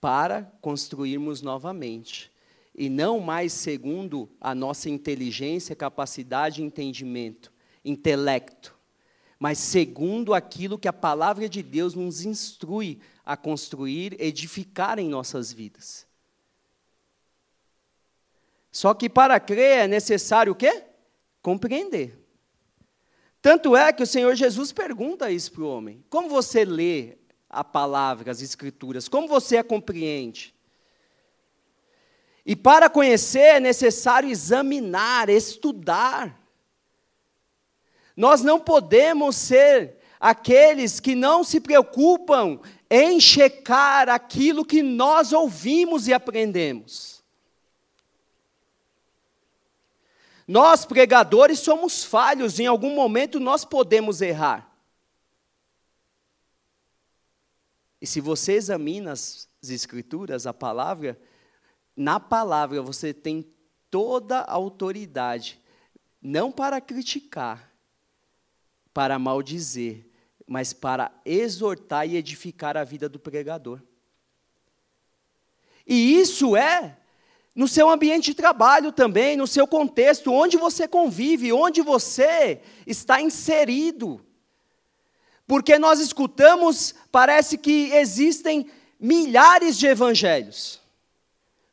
para 0.00 0.44
construirmos 0.60 1.42
novamente. 1.42 2.30
E 2.72 2.88
não 2.88 3.18
mais 3.18 3.52
segundo 3.52 4.30
a 4.40 4.54
nossa 4.54 4.88
inteligência, 4.88 5.74
capacidade, 5.74 6.62
entendimento, 6.62 7.52
intelecto, 7.84 8.76
mas 9.40 9.58
segundo 9.58 10.34
aquilo 10.34 10.78
que 10.78 10.86
a 10.86 10.92
palavra 10.92 11.48
de 11.48 11.64
Deus 11.64 11.94
nos 11.94 12.24
instrui 12.24 13.00
a 13.24 13.36
construir, 13.36 14.16
edificar 14.20 14.98
em 14.98 15.08
nossas 15.08 15.52
vidas. 15.52 16.06
Só 18.70 18.94
que 18.94 19.08
para 19.08 19.38
crer 19.38 19.78
é 19.78 19.86
necessário 19.86 20.52
o 20.52 20.56
quê? 20.56 20.84
Compreender. 21.42 22.18
Tanto 23.40 23.76
é 23.76 23.92
que 23.92 24.02
o 24.02 24.06
Senhor 24.06 24.34
Jesus 24.34 24.72
pergunta 24.72 25.30
isso 25.30 25.52
para 25.52 25.62
o 25.62 25.68
homem: 25.68 26.04
como 26.08 26.28
você 26.28 26.64
lê 26.64 27.18
a 27.50 27.62
palavra, 27.62 28.30
as 28.30 28.40
escrituras? 28.40 29.08
Como 29.08 29.28
você 29.28 29.58
a 29.58 29.64
compreende? 29.64 30.54
E 32.46 32.56
para 32.56 32.88
conhecer 32.88 33.56
é 33.56 33.60
necessário 33.60 34.28
examinar, 34.28 35.28
estudar. 35.28 36.40
Nós 38.16 38.42
não 38.42 38.58
podemos 38.58 39.36
ser 39.36 39.98
aqueles 40.18 41.00
que 41.00 41.14
não 41.14 41.44
se 41.44 41.60
preocupam 41.60 42.60
em 42.94 43.18
checar 43.18 44.10
aquilo 44.10 44.66
que 44.66 44.82
nós 44.82 45.32
ouvimos 45.32 46.06
e 46.08 46.12
aprendemos. 46.12 47.24
Nós, 50.46 50.84
pregadores, 50.84 51.60
somos 51.60 52.04
falhos, 52.04 52.60
em 52.60 52.66
algum 52.66 52.94
momento 52.94 53.40
nós 53.40 53.64
podemos 53.64 54.20
errar. 54.20 54.70
E 57.98 58.06
se 58.06 58.20
você 58.20 58.52
examina 58.52 59.12
as, 59.12 59.48
Escrituras, 59.62 60.46
a 60.46 60.52
palavra, 60.52 61.18
na 61.96 62.20
palavra 62.20 62.82
você 62.82 63.14
tem 63.14 63.50
toda 63.90 64.40
a 64.40 64.52
autoridade, 64.52 65.58
não 66.20 66.52
para 66.52 66.78
criticar, 66.78 67.72
para 68.92 69.18
maldizer, 69.18 70.11
mas 70.46 70.72
para 70.72 71.12
exortar 71.24 72.08
e 72.08 72.16
edificar 72.16 72.76
a 72.76 72.84
vida 72.84 73.08
do 73.08 73.18
pregador. 73.18 73.80
E 75.86 76.18
isso 76.18 76.56
é 76.56 76.96
no 77.54 77.68
seu 77.68 77.90
ambiente 77.90 78.26
de 78.26 78.34
trabalho 78.34 78.92
também, 78.92 79.36
no 79.36 79.46
seu 79.46 79.66
contexto, 79.66 80.32
onde 80.32 80.56
você 80.56 80.88
convive, 80.88 81.52
onde 81.52 81.82
você 81.82 82.62
está 82.86 83.20
inserido. 83.20 84.24
Porque 85.46 85.78
nós 85.78 86.00
escutamos, 86.00 86.94
parece 87.10 87.58
que 87.58 87.92
existem 87.92 88.70
milhares 88.98 89.76
de 89.76 89.86
evangelhos, 89.86 90.80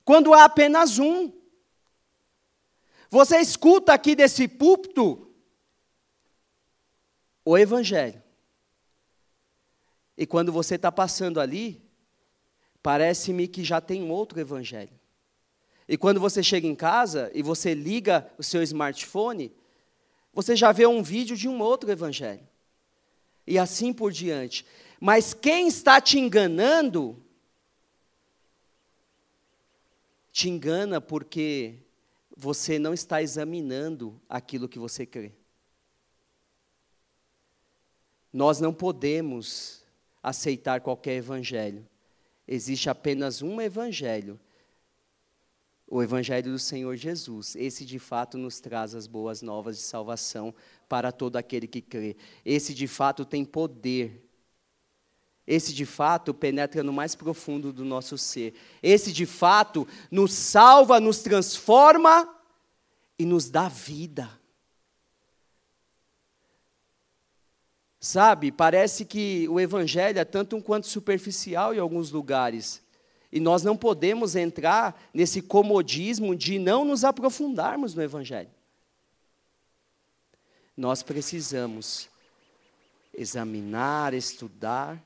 quando 0.03 0.33
há 0.33 0.45
apenas 0.45 0.99
um. 0.99 1.31
Você 3.09 3.37
escuta 3.37 3.93
aqui 3.93 4.15
desse 4.15 4.47
púlpito 4.47 5.27
o 7.45 7.57
evangelho. 7.57 8.21
E 10.19 10.25
quando 10.25 10.51
você 10.51 10.75
está 10.75 10.91
passando 10.91 11.39
ali, 11.39 11.81
parece-me 12.83 13.47
que 13.47 13.63
já 13.63 13.79
tem 13.79 14.11
outro 14.11 14.37
evangelho. 14.37 14.91
E 15.87 15.97
quando 15.97 16.19
você 16.19 16.43
chega 16.43 16.67
em 16.67 16.75
casa 16.75 17.31
e 17.33 17.41
você 17.41 17.73
liga 17.73 18.29
o 18.37 18.43
seu 18.43 18.61
smartphone, 18.61 19.49
você 20.33 20.57
já 20.57 20.73
vê 20.73 20.85
um 20.85 21.01
vídeo 21.01 21.37
de 21.37 21.47
um 21.47 21.61
outro 21.61 21.89
evangelho. 21.89 22.45
E 23.47 23.57
assim 23.57 23.93
por 23.93 24.11
diante. 24.11 24.65
Mas 24.99 25.33
quem 25.33 25.69
está 25.69 26.01
te 26.01 26.19
enganando, 26.19 27.23
te 30.33 30.49
engana 30.49 30.99
porque 30.99 31.77
você 32.35 32.77
não 32.77 32.93
está 32.93 33.21
examinando 33.21 34.21
aquilo 34.27 34.67
que 34.67 34.77
você 34.77 35.05
crê. 35.05 35.31
Nós 38.33 38.59
não 38.59 38.73
podemos 38.73 39.78
aceitar 40.21 40.81
qualquer 40.81 41.15
evangelho. 41.15 41.87
Existe 42.47 42.89
apenas 42.89 43.41
um 43.41 43.61
evangelho 43.61 44.39
o 45.89 46.03
Evangelho 46.03 46.51
do 46.51 46.59
Senhor 46.59 46.95
Jesus. 46.95 47.55
Esse 47.55 47.83
de 47.83 47.97
fato 47.97 48.37
nos 48.37 48.59
traz 48.59 48.93
as 48.93 49.07
boas 49.07 49.41
novas 49.41 49.77
de 49.77 49.81
salvação 49.81 50.53
para 50.87 51.11
todo 51.11 51.35
aquele 51.35 51.67
que 51.67 51.81
crê. 51.81 52.15
Esse 52.45 52.75
de 52.75 52.87
fato 52.87 53.25
tem 53.25 53.43
poder. 53.43 54.23
Esse 55.47 55.73
de 55.73 55.85
fato 55.87 56.31
penetra 56.31 56.83
no 56.83 56.93
mais 56.93 57.15
profundo 57.15 57.73
do 57.73 57.83
nosso 57.83 58.19
ser. 58.19 58.53
Esse 58.83 59.11
de 59.11 59.25
fato 59.25 59.87
nos 60.11 60.31
salva, 60.31 60.99
nos 60.99 61.19
transforma 61.23 62.29
e 63.17 63.25
nos 63.25 63.49
dá 63.49 63.67
vida. 63.67 64.29
Sabe, 67.99 68.49
parece 68.51 69.03
que 69.03 69.47
o 69.49 69.59
Evangelho 69.59 70.19
é 70.19 70.25
tanto 70.25 70.55
um 70.55 70.61
quanto 70.61 70.87
superficial 70.87 71.73
em 71.73 71.79
alguns 71.79 72.11
lugares. 72.11 72.81
E 73.31 73.39
nós 73.39 73.61
não 73.61 73.75
podemos 73.75 74.35
entrar 74.35 74.99
nesse 75.13 75.41
comodismo 75.41 76.33
de 76.33 76.57
não 76.57 76.85
nos 76.85 77.03
aprofundarmos 77.03 77.93
no 77.93 78.01
Evangelho. 78.01 78.49
Nós 80.77 81.03
precisamos 81.03 82.07
examinar, 83.13 84.13
estudar, 84.13 85.03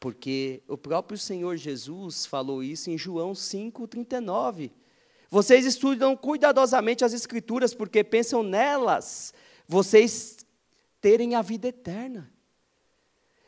porque 0.00 0.60
o 0.66 0.76
próprio 0.76 1.16
Senhor 1.16 1.56
Jesus 1.56 2.26
falou 2.26 2.60
isso 2.60 2.90
em 2.90 2.98
João 2.98 3.34
5,39. 3.34 4.72
Vocês 5.30 5.64
estudam 5.64 6.16
cuidadosamente 6.16 7.04
as 7.04 7.12
Escrituras, 7.12 7.72
porque 7.72 8.02
pensam 8.02 8.42
nelas, 8.42 9.32
vocês 9.66 10.38
terem 11.00 11.36
a 11.36 11.40
vida 11.40 11.68
eterna. 11.68 12.31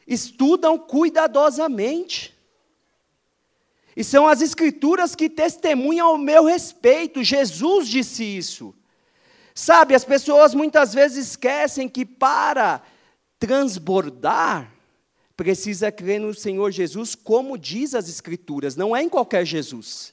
Estudam 0.06 0.78
cuidadosamente. 0.78 2.34
E 3.96 4.02
são 4.02 4.26
as 4.26 4.40
escrituras 4.40 5.14
que 5.14 5.30
testemunham 5.30 6.08
ao 6.08 6.18
meu 6.18 6.44
respeito. 6.44 7.22
Jesus 7.22 7.88
disse 7.88 8.24
isso. 8.24 8.74
Sabe, 9.54 9.94
as 9.94 10.04
pessoas 10.04 10.52
muitas 10.52 10.92
vezes 10.92 11.28
esquecem 11.28 11.88
que 11.88 12.04
para 12.04 12.82
transbordar, 13.38 14.72
precisa 15.36 15.92
crer 15.92 16.20
no 16.20 16.32
Senhor 16.32 16.70
Jesus 16.70 17.14
como 17.14 17.58
diz 17.58 17.94
as 17.94 18.08
Escrituras, 18.08 18.76
não 18.76 18.96
é 18.96 19.02
em 19.02 19.08
qualquer 19.08 19.44
Jesus. 19.44 20.12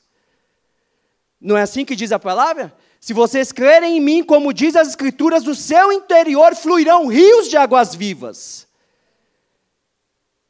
Não 1.40 1.58
é 1.58 1.64
assim 1.64 1.86
que 1.86 1.96
diz 1.96 2.12
a 2.12 2.20
palavra? 2.20 2.76
Se 3.00 3.14
vocês 3.14 3.52
crerem 3.52 3.98
em 3.98 4.02
mim, 4.02 4.24
como 4.24 4.54
diz 4.54 4.76
as 4.76 4.90
Escrituras, 4.90 5.44
do 5.44 5.56
seu 5.56 5.92
interior 5.92 6.56
fluirão 6.56 7.08
rios 7.08 7.50
de 7.50 7.58
águas 7.58 7.96
vivas. 7.96 8.68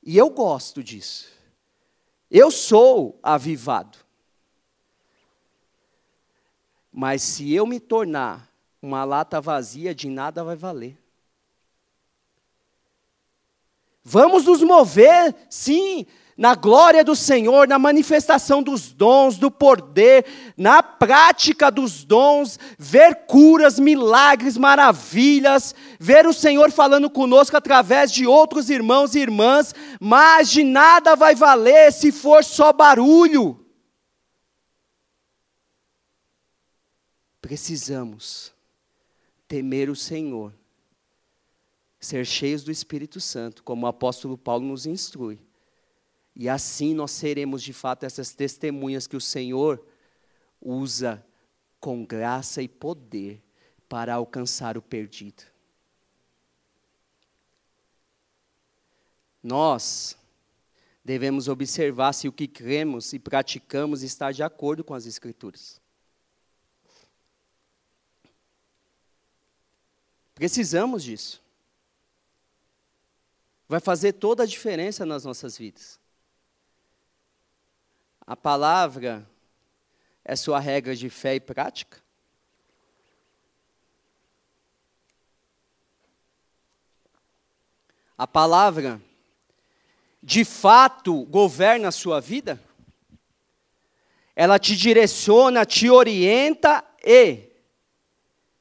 E 0.04 0.18
eu 0.18 0.30
gosto 0.30 0.84
disso. 0.84 1.30
Eu 2.30 2.50
sou 2.50 3.20
avivado. 3.22 3.98
Mas 6.92 7.22
se 7.22 7.54
eu 7.54 7.66
me 7.66 7.80
tornar 7.80 8.52
uma 8.82 9.04
lata 9.04 9.40
vazia, 9.40 9.94
de 9.94 10.10
nada 10.10 10.44
vai 10.44 10.56
valer. 10.56 11.01
Vamos 14.04 14.46
nos 14.46 14.64
mover, 14.64 15.36
sim, 15.50 16.06
na 16.36 16.56
glória 16.56 17.04
do 17.04 17.16
Senhor, 17.16 17.68
na 17.68 17.78
manifestação 17.78 18.64
dos 18.64 18.92
dons, 18.92 19.38
do 19.38 19.52
poder, 19.52 20.26
na 20.58 20.82
prática 20.82 21.70
dos 21.70 22.04
dons, 22.04 22.58
ver 22.80 23.28
curas, 23.28 23.80
milagres, 23.80 24.58
maravilhas, 24.58 25.76
ver 26.00 26.26
o 26.26 26.34
Senhor 26.34 26.72
falando 26.72 27.12
conosco 27.12 27.56
através 27.56 28.12
de 28.12 28.26
outros 28.26 28.72
irmãos 28.72 29.14
e 29.14 29.20
irmãs, 29.20 29.76
mas 30.00 30.50
de 30.50 30.64
nada 30.64 31.16
vai 31.16 31.36
valer 31.36 31.94
se 31.94 32.12
for 32.12 32.44
só 32.44 32.74
barulho. 32.74 33.64
Precisamos 37.40 38.52
temer 39.48 39.92
o 39.92 39.96
Senhor, 39.96 40.54
ser 42.02 42.26
cheios 42.26 42.64
do 42.64 42.72
Espírito 42.72 43.22
Santo, 43.22 43.64
como 43.64 43.86
o 43.86 43.90
apóstolo 43.90 44.38
Paulo 44.38 44.66
nos 44.66 44.86
instrui 44.86 45.40
e 46.36 46.48
assim 46.48 46.94
nós 46.94 47.12
seremos 47.12 47.62
de 47.62 47.74
fato 47.74 48.06
essas 48.06 48.34
testemunhas 48.34 49.08
que 49.08 49.16
o 49.16 49.22
Senhor 49.22 49.86
usa 50.62 51.26
com 51.80 52.06
graça 52.06 52.62
e 52.62 52.68
poder 52.68 53.44
para 53.90 54.14
alcançar 54.14 54.78
o 54.78 54.82
perdido. 54.82 55.44
Nós 59.44 60.16
devemos 61.04 61.48
observar 61.48 62.14
se 62.14 62.28
o 62.28 62.32
que 62.32 62.48
cremos 62.48 63.12
e 63.12 63.20
praticamos 63.20 64.04
está 64.04 64.32
de 64.32 64.44
acordo 64.44 64.84
com 64.84 64.94
as 64.94 65.06
Escrituras. 65.06 65.82
Precisamos 70.36 71.04
disso. 71.04 71.41
Vai 73.72 73.80
fazer 73.80 74.12
toda 74.12 74.44
a 74.44 74.46
diferença 74.46 75.06
nas 75.06 75.24
nossas 75.24 75.58
vidas. 75.58 75.98
A 78.20 78.36
palavra 78.36 79.26
é 80.26 80.36
sua 80.36 80.60
regra 80.60 80.94
de 80.94 81.10
fé 81.10 81.36
e 81.36 81.40
prática? 81.40 82.04
A 88.18 88.28
palavra 88.28 89.02
de 90.22 90.44
fato 90.44 91.24
governa 91.28 91.88
a 91.88 91.94
sua 91.94 92.20
vida? 92.20 92.62
Ela 94.36 94.60
te 94.60 94.76
direciona, 94.76 95.66
te 95.66 95.90
orienta 95.90 96.84
e 97.02 97.50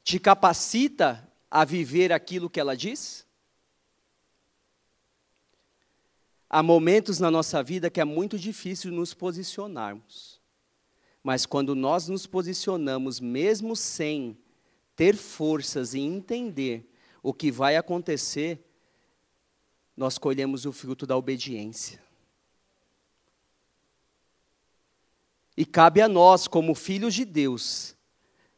te 0.05 0.21
capacita 0.21 1.29
a 1.51 1.65
viver 1.65 2.13
aquilo 2.13 2.49
que 2.49 2.61
ela 2.61 2.77
diz? 2.77 3.29
Há 6.53 6.65
momentos 6.65 7.21
na 7.21 7.31
nossa 7.31 7.63
vida 7.63 7.89
que 7.89 8.01
é 8.01 8.05
muito 8.05 8.37
difícil 8.37 8.91
nos 8.91 9.15
posicionarmos. 9.15 10.41
Mas 11.23 11.47
quando 11.47 11.77
nós 11.77 12.09
nos 12.09 12.27
posicionamos, 12.27 13.21
mesmo 13.21 13.77
sem 13.77 14.37
ter 14.97 15.17
forças 15.17 15.95
e 15.95 16.01
entender 16.01 16.93
o 17.23 17.33
que 17.33 17.53
vai 17.53 17.77
acontecer, 17.77 18.59
nós 19.97 20.19
colhemos 20.19 20.67
o 20.67 20.73
fruto 20.73 21.07
da 21.07 21.17
obediência. 21.17 22.03
E 25.57 25.65
cabe 25.65 26.01
a 26.01 26.09
nós, 26.09 26.49
como 26.49 26.75
filhos 26.75 27.15
de 27.15 27.25
Deus, 27.25 27.95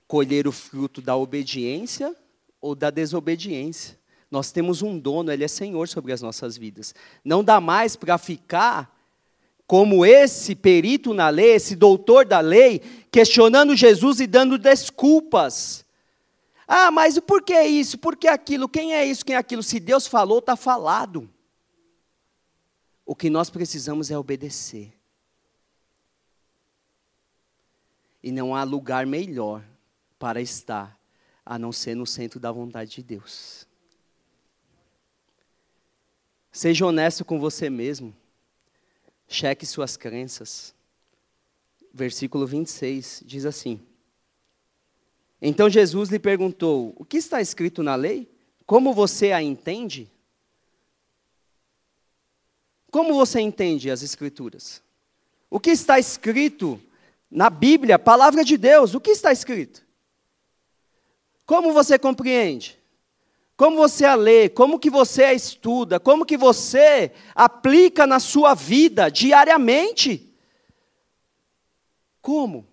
colher 0.07 0.49
o 0.49 0.53
fruto 0.53 1.03
da 1.03 1.15
obediência 1.15 2.17
ou 2.59 2.75
da 2.75 2.89
desobediência. 2.89 4.02
Nós 4.33 4.51
temos 4.51 4.81
um 4.81 4.99
dono, 4.99 5.31
Ele 5.31 5.45
é 5.45 5.49
Senhor 5.49 5.87
sobre 5.87 6.11
as 6.11 6.23
nossas 6.23 6.57
vidas. 6.57 6.95
Não 7.23 7.45
dá 7.45 7.61
mais 7.61 7.97
para 7.97 8.17
ficar 8.17 8.99
como 9.67 10.07
esse 10.07 10.55
perito 10.55 11.13
na 11.13 11.29
lei, 11.29 11.51
esse 11.51 11.77
doutor 11.77 12.25
da 12.25 12.41
lei, 12.41 12.81
questionando 13.11 13.77
Jesus 13.77 14.21
e 14.21 14.27
dando 14.27 14.57
desculpas. 14.57 15.85
Ah, 16.67 16.91
mas 16.91 17.19
por 17.19 17.43
que 17.43 17.61
isso? 17.63 17.99
Por 17.99 18.17
que 18.17 18.27
aquilo? 18.27 18.71
Quem 18.71 18.95
é 18.95 19.05
isso? 19.05 19.23
Quem 19.23 19.37
é 19.37 19.39
aquilo? 19.39 19.63
Se 19.63 19.79
Deus 19.79 20.07
falou, 20.07 20.39
está 20.39 20.57
falado. 20.57 21.29
O 23.05 23.15
que 23.15 23.29
nós 23.29 23.51
precisamos 23.51 24.11
é 24.11 24.17
obedecer. 24.17 24.95
E 28.23 28.33
não 28.33 28.57
há 28.57 28.65
lugar 28.65 29.05
melhor 29.05 29.63
para 30.19 30.41
estar 30.41 30.99
a 31.45 31.59
não 31.59 31.71
ser 31.71 31.95
no 31.95 32.07
centro 32.07 32.41
da 32.41 32.51
vontade 32.51 32.93
de 32.93 33.03
Deus. 33.03 33.71
Seja 36.53 36.85
honesto 36.85 37.25
com 37.25 37.41
você 37.41 37.71
mesmo. 37.71 38.15
Cheque 39.27 39.65
suas 39.65 39.97
crenças. 39.97 40.75
Versículo 41.93 42.47
26 42.47 43.23
diz 43.25 43.47
assim: 43.47 43.81
Então 45.41 45.71
Jesus 45.71 46.11
lhe 46.11 46.19
perguntou: 46.19 46.93
O 46.97 47.05
que 47.07 47.17
está 47.17 47.41
escrito 47.41 47.83
na 47.83 47.95
lei? 47.95 48.31
Como 48.67 48.93
você 48.93 49.33
a 49.33 49.43
entende? 49.43 50.11
Como 52.91 53.15
você 53.15 53.41
entende 53.41 53.91
as 53.91 54.03
Escrituras? 54.03 54.83
O 55.49 55.59
que 55.59 55.71
está 55.71 55.99
escrito 55.99 56.81
na 57.31 57.49
Bíblia, 57.49 57.99
palavra 57.99 58.45
de 58.45 58.59
Deus, 58.59 58.95
o 58.95 59.01
que 59.01 59.11
está 59.11 59.33
escrito? 59.33 59.83
Como 61.47 61.73
você 61.73 61.99
compreende? 61.99 62.79
Como 63.63 63.77
você 63.77 64.05
a 64.05 64.17
lê? 64.17 64.49
Como 64.49 64.77
que 64.77 64.91
você 64.91 65.23
a 65.23 65.33
estuda? 65.33 66.01
Como 66.01 66.27
que 66.27 66.37
você 66.37 67.13
aplica 67.33 68.09
na 68.09 68.19
sua 68.19 68.55
vida 68.55 69.09
diariamente? 69.09 70.35
Como? 72.21 72.67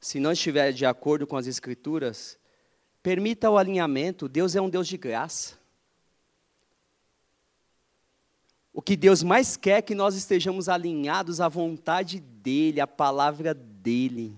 Se 0.00 0.18
não 0.18 0.32
estiver 0.32 0.72
de 0.72 0.86
acordo 0.86 1.26
com 1.26 1.36
as 1.36 1.46
Escrituras, 1.46 2.38
permita 3.02 3.50
o 3.50 3.58
alinhamento. 3.58 4.30
Deus 4.30 4.56
é 4.56 4.62
um 4.62 4.70
Deus 4.70 4.88
de 4.88 4.96
graça. 4.96 5.58
O 8.72 8.80
que 8.80 8.96
Deus 8.96 9.22
mais 9.22 9.58
quer 9.58 9.76
é 9.80 9.82
que 9.82 9.94
nós 9.94 10.14
estejamos 10.14 10.70
alinhados 10.70 11.38
à 11.38 11.48
vontade 11.48 12.18
dEle, 12.18 12.80
à 12.80 12.86
palavra 12.86 13.52
dEle, 13.52 14.34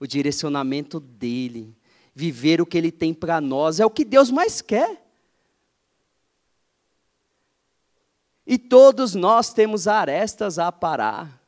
o 0.00 0.06
direcionamento 0.06 0.98
dEle, 0.98 1.76
viver 2.14 2.60
o 2.60 2.66
que 2.66 2.76
Ele 2.76 2.92
tem 2.92 3.14
para 3.14 3.40
nós, 3.40 3.80
é 3.80 3.86
o 3.86 3.90
que 3.90 4.04
Deus 4.04 4.30
mais 4.30 4.60
quer. 4.60 5.02
E 8.46 8.58
todos 8.58 9.14
nós 9.14 9.52
temos 9.52 9.86
arestas 9.86 10.58
a 10.58 10.70
parar. 10.70 11.40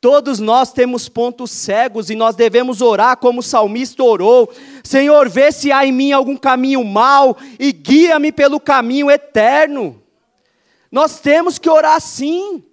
Todos 0.00 0.40
nós 0.40 0.72
temos 0.72 1.08
pontos 1.08 1.52
cegos 1.52 2.10
e 2.10 2.16
nós 2.16 2.34
devemos 2.34 2.80
orar 2.82 3.16
como 3.16 3.38
o 3.38 3.42
salmista 3.42 4.02
orou: 4.02 4.52
Senhor, 4.82 5.28
vê 5.28 5.52
se 5.52 5.70
há 5.70 5.86
em 5.86 5.92
mim 5.92 6.10
algum 6.10 6.36
caminho 6.36 6.84
mau 6.84 7.36
e 7.58 7.72
guia-me 7.72 8.32
pelo 8.32 8.58
caminho 8.58 9.10
eterno. 9.10 10.02
Nós 10.90 11.20
temos 11.20 11.56
que 11.56 11.70
orar 11.70 12.00
sim. 12.00 12.64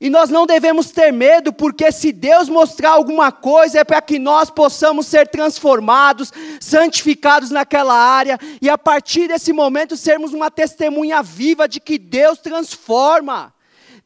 E 0.00 0.08
nós 0.08 0.30
não 0.30 0.46
devemos 0.46 0.90
ter 0.90 1.12
medo, 1.12 1.52
porque 1.52 1.92
se 1.92 2.10
Deus 2.10 2.48
mostrar 2.48 2.92
alguma 2.92 3.30
coisa 3.30 3.80
é 3.80 3.84
para 3.84 4.00
que 4.00 4.18
nós 4.18 4.48
possamos 4.48 5.06
ser 5.06 5.28
transformados, 5.28 6.32
santificados 6.58 7.50
naquela 7.50 7.94
área, 7.94 8.38
e 8.62 8.70
a 8.70 8.78
partir 8.78 9.28
desse 9.28 9.52
momento 9.52 9.98
sermos 9.98 10.32
uma 10.32 10.50
testemunha 10.50 11.22
viva 11.22 11.68
de 11.68 11.80
que 11.80 11.98
Deus 11.98 12.38
transforma. 12.38 13.52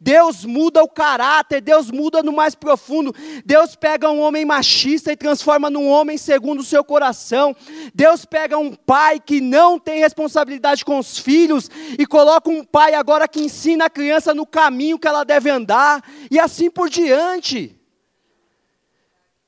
Deus 0.05 0.45
muda 0.45 0.83
o 0.83 0.89
caráter, 0.89 1.63
Deus 1.63 1.91
muda 1.91 2.23
no 2.23 2.31
mais 2.31 2.55
profundo. 2.55 3.15
Deus 3.43 3.75
pega 3.75 4.11
um 4.11 4.21
homem 4.21 4.45
machista 4.45 5.11
e 5.11 5.17
transforma 5.17 5.71
num 5.71 5.89
homem 5.89 6.19
segundo 6.19 6.61
o 6.61 6.65
seu 6.65 6.85
coração. 6.85 7.57
Deus 7.95 8.27
pega 8.27 8.59
um 8.59 8.75
pai 8.75 9.19
que 9.19 9.41
não 9.41 9.79
tem 9.79 10.01
responsabilidade 10.01 10.85
com 10.85 10.99
os 10.99 11.19
filhos 11.19 11.71
e 11.99 12.05
coloca 12.05 12.51
um 12.51 12.63
pai 12.63 12.93
agora 12.93 13.27
que 13.27 13.41
ensina 13.41 13.87
a 13.87 13.91
criança 13.91 14.35
no 14.35 14.45
caminho 14.45 14.99
que 14.99 15.09
ela 15.09 15.25
deve 15.25 15.49
andar 15.49 16.05
e 16.31 16.39
assim 16.39 16.69
por 16.69 16.91
diante. 16.91 17.75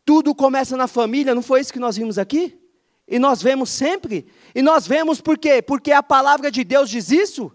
Tudo 0.07 0.35
começa 0.35 0.75
na 0.75 0.87
família, 0.87 1.35
não 1.35 1.43
foi 1.43 1.61
isso 1.61 1.73
que 1.73 1.79
nós 1.79 1.99
vimos 1.99 2.17
aqui? 2.17 2.59
E 3.07 3.19
nós 3.19 3.43
vemos 3.43 3.69
sempre. 3.69 4.27
E 4.55 4.63
nós 4.63 4.87
vemos 4.87 5.21
por 5.21 5.37
quê? 5.37 5.61
Porque 5.61 5.93
a 5.93 6.03
palavra 6.03 6.51
de 6.51 6.65
Deus 6.65 6.89
diz 6.89 7.11
isso. 7.11 7.53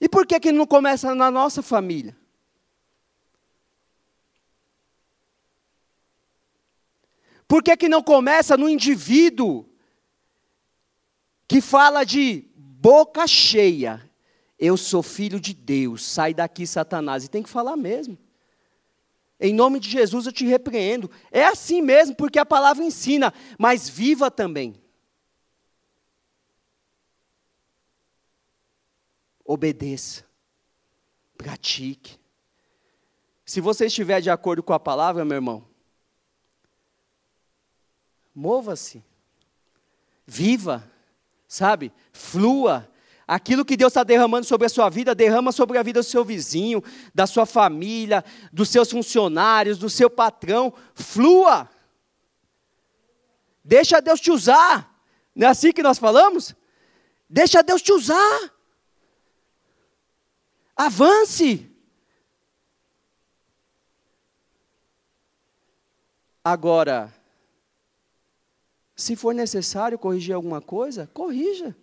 E 0.00 0.08
por 0.08 0.26
que, 0.26 0.40
que 0.40 0.50
não 0.50 0.66
começa 0.66 1.14
na 1.14 1.30
nossa 1.30 1.62
família? 1.62 2.23
Por 7.54 7.62
que, 7.62 7.76
que 7.76 7.88
não 7.88 8.02
começa 8.02 8.56
no 8.56 8.68
indivíduo 8.68 9.64
que 11.46 11.60
fala 11.60 12.02
de 12.02 12.48
boca 12.56 13.28
cheia? 13.28 14.10
Eu 14.58 14.76
sou 14.76 15.04
filho 15.04 15.38
de 15.38 15.54
Deus, 15.54 16.04
sai 16.04 16.34
daqui, 16.34 16.66
Satanás. 16.66 17.22
E 17.22 17.28
tem 17.28 17.44
que 17.44 17.48
falar 17.48 17.76
mesmo. 17.76 18.18
Em 19.38 19.54
nome 19.54 19.78
de 19.78 19.88
Jesus 19.88 20.26
eu 20.26 20.32
te 20.32 20.44
repreendo. 20.44 21.08
É 21.30 21.44
assim 21.44 21.80
mesmo, 21.80 22.16
porque 22.16 22.40
a 22.40 22.44
palavra 22.44 22.82
ensina, 22.82 23.32
mas 23.56 23.88
viva 23.88 24.32
também. 24.32 24.74
Obedeça, 29.44 30.24
pratique. 31.38 32.18
Se 33.46 33.60
você 33.60 33.86
estiver 33.86 34.20
de 34.20 34.28
acordo 34.28 34.60
com 34.60 34.72
a 34.72 34.80
palavra, 34.80 35.24
meu 35.24 35.36
irmão, 35.36 35.72
mova-se, 38.34 39.02
viva, 40.26 40.90
sabe? 41.46 41.92
Flua. 42.12 42.90
Aquilo 43.26 43.64
que 43.64 43.76
Deus 43.76 43.90
está 43.90 44.02
derramando 44.02 44.46
sobre 44.46 44.66
a 44.66 44.68
sua 44.68 44.90
vida, 44.90 45.14
derrama 45.14 45.50
sobre 45.50 45.78
a 45.78 45.82
vida 45.82 46.00
do 46.00 46.04
seu 46.04 46.22
vizinho, 46.22 46.82
da 47.14 47.26
sua 47.26 47.46
família, 47.46 48.22
dos 48.52 48.68
seus 48.68 48.90
funcionários, 48.90 49.78
do 49.78 49.88
seu 49.88 50.10
patrão. 50.10 50.74
Flua. 50.94 51.70
Deixa 53.64 54.00
Deus 54.00 54.20
te 54.20 54.30
usar. 54.30 54.94
Não 55.34 55.46
é 55.46 55.50
assim 55.50 55.72
que 55.72 55.82
nós 55.82 55.98
falamos? 55.98 56.54
Deixa 57.28 57.62
Deus 57.62 57.80
te 57.80 57.92
usar. 57.92 58.52
Avance. 60.76 61.70
Agora, 66.44 67.10
se 68.96 69.16
for 69.16 69.34
necessário 69.34 69.98
corrigir 69.98 70.34
alguma 70.34 70.60
coisa, 70.60 71.06
corrija. 71.08 71.76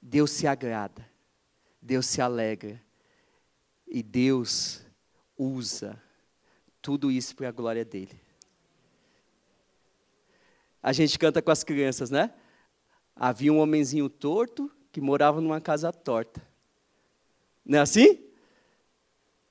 Deus 0.00 0.30
se 0.32 0.46
agrada, 0.46 1.08
Deus 1.80 2.06
se 2.06 2.20
alegra 2.20 2.82
e 3.86 4.02
Deus 4.02 4.82
usa 5.38 6.00
tudo 6.80 7.10
isso 7.10 7.36
para 7.36 7.48
a 7.48 7.52
glória 7.52 7.84
dele. 7.84 8.20
A 10.82 10.92
gente 10.92 11.16
canta 11.16 11.40
com 11.40 11.50
as 11.50 11.62
crianças, 11.62 12.10
né? 12.10 12.34
Havia 13.14 13.52
um 13.52 13.60
homenzinho 13.60 14.08
torto 14.08 14.70
que 14.90 15.00
morava 15.00 15.40
numa 15.40 15.60
casa 15.60 15.92
torta. 15.92 16.42
Não 17.64 17.78
é 17.78 17.82
assim? 17.82 18.18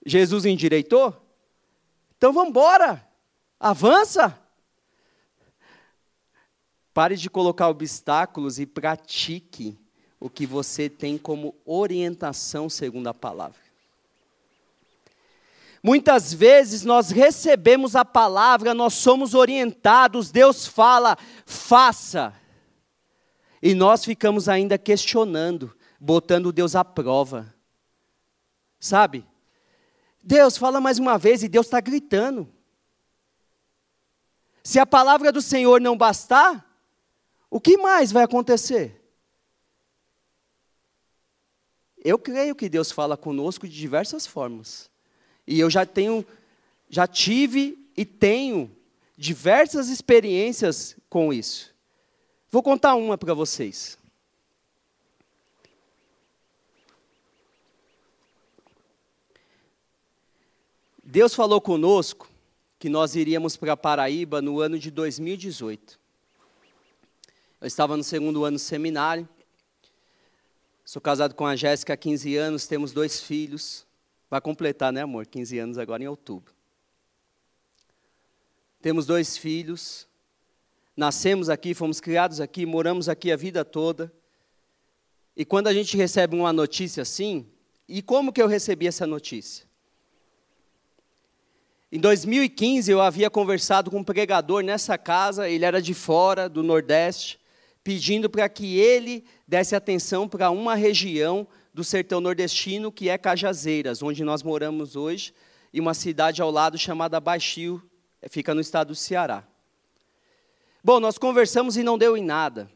Jesus 0.05 0.43
endireitou? 0.43 1.15
Então 2.17 2.33
vamos 2.33 2.49
embora. 2.49 3.07
Avança. 3.61 4.35
Pare 6.91 7.15
de 7.15 7.29
colocar 7.29 7.69
obstáculos 7.69 8.59
e 8.59 8.65
pratique 8.65 9.77
o 10.19 10.31
que 10.31 10.47
você 10.47 10.89
tem 10.89 11.15
como 11.15 11.53
orientação 11.63 12.67
segundo 12.67 13.05
a 13.05 13.13
palavra. 13.13 13.61
Muitas 15.83 16.33
vezes 16.33 16.83
nós 16.83 17.11
recebemos 17.11 17.95
a 17.95 18.03
palavra, 18.03 18.73
nós 18.73 18.95
somos 18.95 19.35
orientados, 19.35 20.31
Deus 20.31 20.65
fala, 20.65 21.15
faça. 21.45 22.33
E 23.61 23.75
nós 23.75 24.03
ficamos 24.03 24.49
ainda 24.49 24.75
questionando, 24.75 25.71
botando 25.99 26.51
Deus 26.51 26.75
à 26.75 26.83
prova. 26.83 27.53
Sabe? 28.79 29.23
Deus 30.23 30.57
fala 30.57 30.81
mais 30.81 30.97
uma 30.97 31.15
vez 31.19 31.43
e 31.43 31.47
Deus 31.47 31.67
está 31.67 31.79
gritando. 31.79 32.51
Se 34.63 34.79
a 34.79 34.85
palavra 34.85 35.31
do 35.31 35.41
Senhor 35.41 35.81
não 35.81 35.97
bastar, 35.97 36.65
o 37.49 37.59
que 37.59 37.77
mais 37.77 38.11
vai 38.11 38.23
acontecer? 38.23 39.01
Eu 42.03 42.17
creio 42.17 42.55
que 42.55 42.69
Deus 42.69 42.91
fala 42.91 43.17
conosco 43.17 43.67
de 43.67 43.75
diversas 43.75 44.25
formas. 44.25 44.89
E 45.45 45.59
eu 45.59 45.69
já 45.69 45.85
tenho, 45.85 46.25
já 46.89 47.05
tive 47.05 47.77
e 47.95 48.05
tenho 48.05 48.75
diversas 49.17 49.89
experiências 49.89 50.95
com 51.09 51.33
isso. 51.33 51.75
Vou 52.49 52.63
contar 52.63 52.95
uma 52.95 53.17
para 53.17 53.33
vocês. 53.33 53.97
Deus 61.03 61.35
falou 61.35 61.59
conosco 61.59 62.30
que 62.81 62.89
nós 62.89 63.15
iríamos 63.15 63.55
para 63.55 63.77
Paraíba 63.77 64.41
no 64.41 64.59
ano 64.59 64.79
de 64.79 64.89
2018. 64.89 65.99
Eu 67.61 67.67
estava 67.67 67.95
no 67.95 68.03
segundo 68.03 68.43
ano 68.43 68.57
do 68.57 68.59
seminário. 68.59 69.29
Sou 70.83 70.99
casado 70.99 71.35
com 71.35 71.45
a 71.45 71.55
Jéssica 71.55 71.93
há 71.93 71.95
15 71.97 72.35
anos, 72.37 72.65
temos 72.65 72.91
dois 72.91 73.21
filhos. 73.21 73.85
Vai 74.31 74.41
completar, 74.41 74.91
né, 74.91 75.03
amor? 75.03 75.27
15 75.27 75.59
anos 75.59 75.77
agora 75.77 76.01
em 76.01 76.07
outubro. 76.07 76.55
Temos 78.81 79.05
dois 79.05 79.37
filhos. 79.37 80.07
Nascemos 80.97 81.49
aqui, 81.49 81.75
fomos 81.75 82.01
criados 82.01 82.41
aqui, 82.41 82.65
moramos 82.65 83.07
aqui 83.07 83.31
a 83.31 83.35
vida 83.35 83.63
toda. 83.63 84.11
E 85.37 85.45
quando 85.45 85.67
a 85.67 85.73
gente 85.73 85.95
recebe 85.95 86.35
uma 86.35 86.51
notícia 86.51 87.03
assim, 87.03 87.47
e 87.87 88.01
como 88.01 88.33
que 88.33 88.41
eu 88.41 88.47
recebi 88.47 88.87
essa 88.87 89.05
notícia? 89.05 89.69
Em 91.93 91.99
2015 91.99 92.89
eu 92.89 93.01
havia 93.01 93.29
conversado 93.29 93.91
com 93.91 93.97
um 93.97 94.03
pregador 94.03 94.63
nessa 94.63 94.97
casa, 94.97 95.49
ele 95.49 95.65
era 95.65 95.81
de 95.81 95.93
fora, 95.93 96.47
do 96.47 96.63
Nordeste, 96.63 97.37
pedindo 97.83 98.29
para 98.29 98.47
que 98.47 98.77
ele 98.79 99.25
desse 99.45 99.75
atenção 99.75 100.25
para 100.25 100.49
uma 100.51 100.73
região 100.73 101.45
do 101.73 101.83
sertão 101.83 102.21
nordestino, 102.21 102.93
que 102.93 103.09
é 103.09 103.17
Cajazeiras, 103.17 104.01
onde 104.01 104.23
nós 104.23 104.41
moramos 104.41 104.95
hoje, 104.95 105.33
e 105.73 105.81
uma 105.81 105.93
cidade 105.93 106.41
ao 106.41 106.49
lado 106.49 106.77
chamada 106.77 107.19
Baixio, 107.19 107.83
eh, 108.21 108.29
fica 108.29 108.55
no 108.55 108.61
estado 108.61 108.89
do 108.89 108.95
Ceará. 108.95 109.45
Bom, 110.81 110.97
nós 110.97 111.17
conversamos 111.17 111.75
e 111.75 111.83
não 111.83 111.97
deu 111.97 112.15
em 112.15 112.23
nada. 112.23 112.71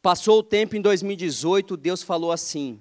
Passou 0.00 0.38
o 0.38 0.42
tempo 0.42 0.76
em 0.76 0.80
2018, 0.80 1.76
Deus 1.76 2.02
falou 2.02 2.30
assim: 2.30 2.80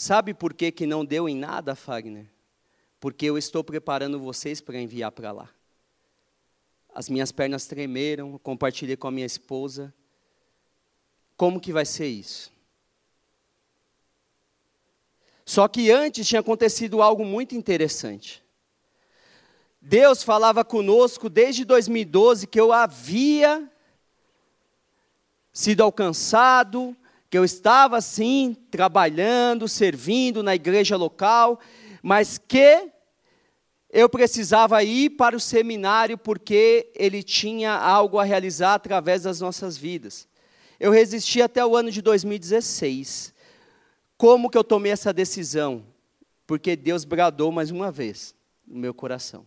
Sabe 0.00 0.32
por 0.32 0.54
que, 0.54 0.70
que 0.70 0.86
não 0.86 1.04
deu 1.04 1.28
em 1.28 1.34
nada, 1.34 1.74
Fagner? 1.74 2.26
Porque 3.00 3.26
eu 3.26 3.36
estou 3.36 3.64
preparando 3.64 4.20
vocês 4.20 4.60
para 4.60 4.80
enviar 4.80 5.10
para 5.10 5.32
lá. 5.32 5.50
As 6.94 7.08
minhas 7.08 7.32
pernas 7.32 7.66
tremeram, 7.66 8.38
compartilhei 8.38 8.96
com 8.96 9.08
a 9.08 9.10
minha 9.10 9.26
esposa. 9.26 9.92
Como 11.36 11.60
que 11.60 11.72
vai 11.72 11.84
ser 11.84 12.06
isso? 12.06 12.52
Só 15.44 15.66
que 15.66 15.90
antes 15.90 16.28
tinha 16.28 16.42
acontecido 16.42 17.02
algo 17.02 17.24
muito 17.24 17.56
interessante. 17.56 18.40
Deus 19.80 20.22
falava 20.22 20.64
conosco 20.64 21.28
desde 21.28 21.64
2012 21.64 22.46
que 22.46 22.60
eu 22.60 22.72
havia 22.72 23.68
sido 25.52 25.82
alcançado, 25.82 26.96
que 27.30 27.36
eu 27.36 27.44
estava 27.44 28.00
sim 28.00 28.56
trabalhando, 28.70 29.68
servindo 29.68 30.42
na 30.42 30.54
igreja 30.54 30.96
local, 30.96 31.60
mas 32.02 32.38
que 32.38 32.90
eu 33.90 34.08
precisava 34.08 34.82
ir 34.82 35.10
para 35.10 35.36
o 35.36 35.40
seminário 35.40 36.16
porque 36.16 36.90
ele 36.94 37.22
tinha 37.22 37.72
algo 37.72 38.18
a 38.18 38.24
realizar 38.24 38.74
através 38.74 39.22
das 39.22 39.40
nossas 39.40 39.76
vidas. 39.76 40.28
Eu 40.78 40.90
resisti 40.90 41.42
até 41.42 41.64
o 41.64 41.76
ano 41.76 41.90
de 41.90 42.00
2016. 42.00 43.34
Como 44.16 44.50
que 44.50 44.56
eu 44.56 44.64
tomei 44.64 44.92
essa 44.92 45.12
decisão? 45.12 45.84
Porque 46.46 46.76
Deus 46.76 47.04
bradou 47.04 47.50
mais 47.50 47.70
uma 47.70 47.90
vez 47.90 48.34
no 48.66 48.78
meu 48.78 48.94
coração. 48.94 49.46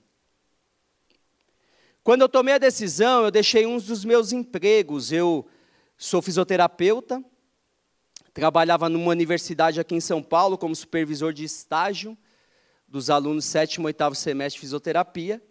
Quando 2.04 2.22
eu 2.22 2.30
tomei 2.30 2.56
a 2.56 2.58
decisão, 2.58 3.26
eu 3.26 3.32
deixei 3.32 3.66
um 3.66 3.78
dos 3.78 4.04
meus 4.04 4.32
empregos. 4.32 5.12
Eu 5.12 5.48
sou 5.98 6.22
fisioterapeuta, 6.22 7.24
trabalhava 8.34 8.88
numa 8.90 9.12
universidade 9.12 9.80
aqui 9.80 9.96
em 9.96 10.00
São 10.00 10.22
Paulo 10.22 10.58
como 10.58 10.76
supervisor 10.76 11.34
de 11.34 11.44
estágio 11.44 12.18
dos 12.88 13.10
alunos 13.10 13.46
sétimo 13.46 13.88
e 13.88 13.90
oitavo 13.90 14.16
semestre 14.16 14.58
de 14.58 14.62
fisioterapia. 14.62 15.42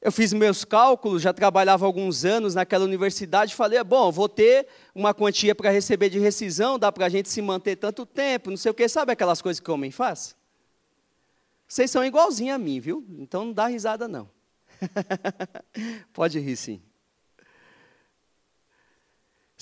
Eu 0.00 0.12
fiz 0.12 0.34
meus 0.34 0.64
cálculos, 0.64 1.22
já 1.22 1.32
trabalhava 1.32 1.86
alguns 1.86 2.26
anos 2.26 2.54
naquela 2.54 2.84
universidade, 2.84 3.54
falei, 3.54 3.82
bom, 3.82 4.12
vou 4.12 4.28
ter 4.28 4.66
uma 4.94 5.14
quantia 5.14 5.54
para 5.54 5.70
receber 5.70 6.10
de 6.10 6.18
rescisão, 6.18 6.78
dá 6.78 6.92
para 6.92 7.06
a 7.06 7.08
gente 7.08 7.28
se 7.28 7.40
manter 7.40 7.76
tanto 7.76 8.04
tempo, 8.04 8.50
não 8.50 8.56
sei 8.56 8.70
o 8.70 8.74
quê. 8.74 8.86
Sabe 8.86 9.12
aquelas 9.12 9.40
coisas 9.40 9.60
que 9.60 9.70
o 9.70 9.74
homem 9.74 9.90
faz? 9.90 10.36
Vocês 11.66 11.90
são 11.90 12.04
igualzinhos 12.04 12.54
a 12.54 12.58
mim, 12.58 12.78
viu? 12.80 13.06
Então 13.18 13.46
não 13.46 13.52
dá 13.52 13.66
risada, 13.66 14.06
não. 14.06 14.28
Pode 16.12 16.38
rir, 16.38 16.56
sim. 16.56 16.82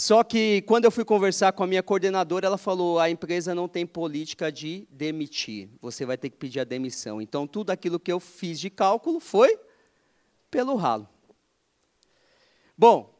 Só 0.02 0.24
que 0.24 0.62
quando 0.62 0.84
eu 0.84 0.90
fui 0.90 1.04
conversar 1.04 1.52
com 1.52 1.62
a 1.62 1.66
minha 1.66 1.80
coordenadora, 1.80 2.48
ela 2.48 2.58
falou: 2.58 2.98
a 2.98 3.08
empresa 3.08 3.54
não 3.54 3.68
tem 3.68 3.86
política 3.86 4.50
de 4.50 4.84
demitir, 4.90 5.68
você 5.80 6.04
vai 6.04 6.18
ter 6.18 6.28
que 6.28 6.36
pedir 6.36 6.58
a 6.58 6.64
demissão. 6.64 7.22
Então, 7.22 7.46
tudo 7.46 7.70
aquilo 7.70 8.00
que 8.00 8.10
eu 8.10 8.18
fiz 8.18 8.58
de 8.58 8.68
cálculo 8.68 9.20
foi 9.20 9.56
pelo 10.50 10.74
ralo. 10.74 11.08
Bom, 12.76 13.14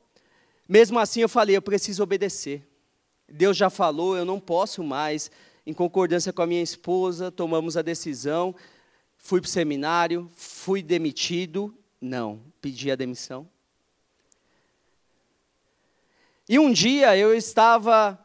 mesmo 0.68 0.98
assim 0.98 1.20
eu 1.20 1.28
falei, 1.28 1.56
eu 1.56 1.62
preciso 1.62 2.02
obedecer. 2.02 2.66
Deus 3.28 3.56
já 3.56 3.70
falou, 3.70 4.16
eu 4.16 4.24
não 4.24 4.40
posso 4.40 4.82
mais. 4.82 5.30
Em 5.64 5.72
concordância 5.72 6.32
com 6.32 6.42
a 6.42 6.48
minha 6.48 6.62
esposa, 6.64 7.30
tomamos 7.30 7.76
a 7.76 7.82
decisão. 7.82 8.52
Fui 9.16 9.40
para 9.40 9.46
o 9.46 9.50
seminário, 9.50 10.28
fui 10.34 10.82
demitido. 10.82 11.72
Não, 12.00 12.40
pedi 12.60 12.90
a 12.90 12.96
demissão. 12.96 13.48
E 16.48 16.58
um 16.58 16.72
dia 16.72 17.16
eu 17.16 17.34
estava 17.34 18.18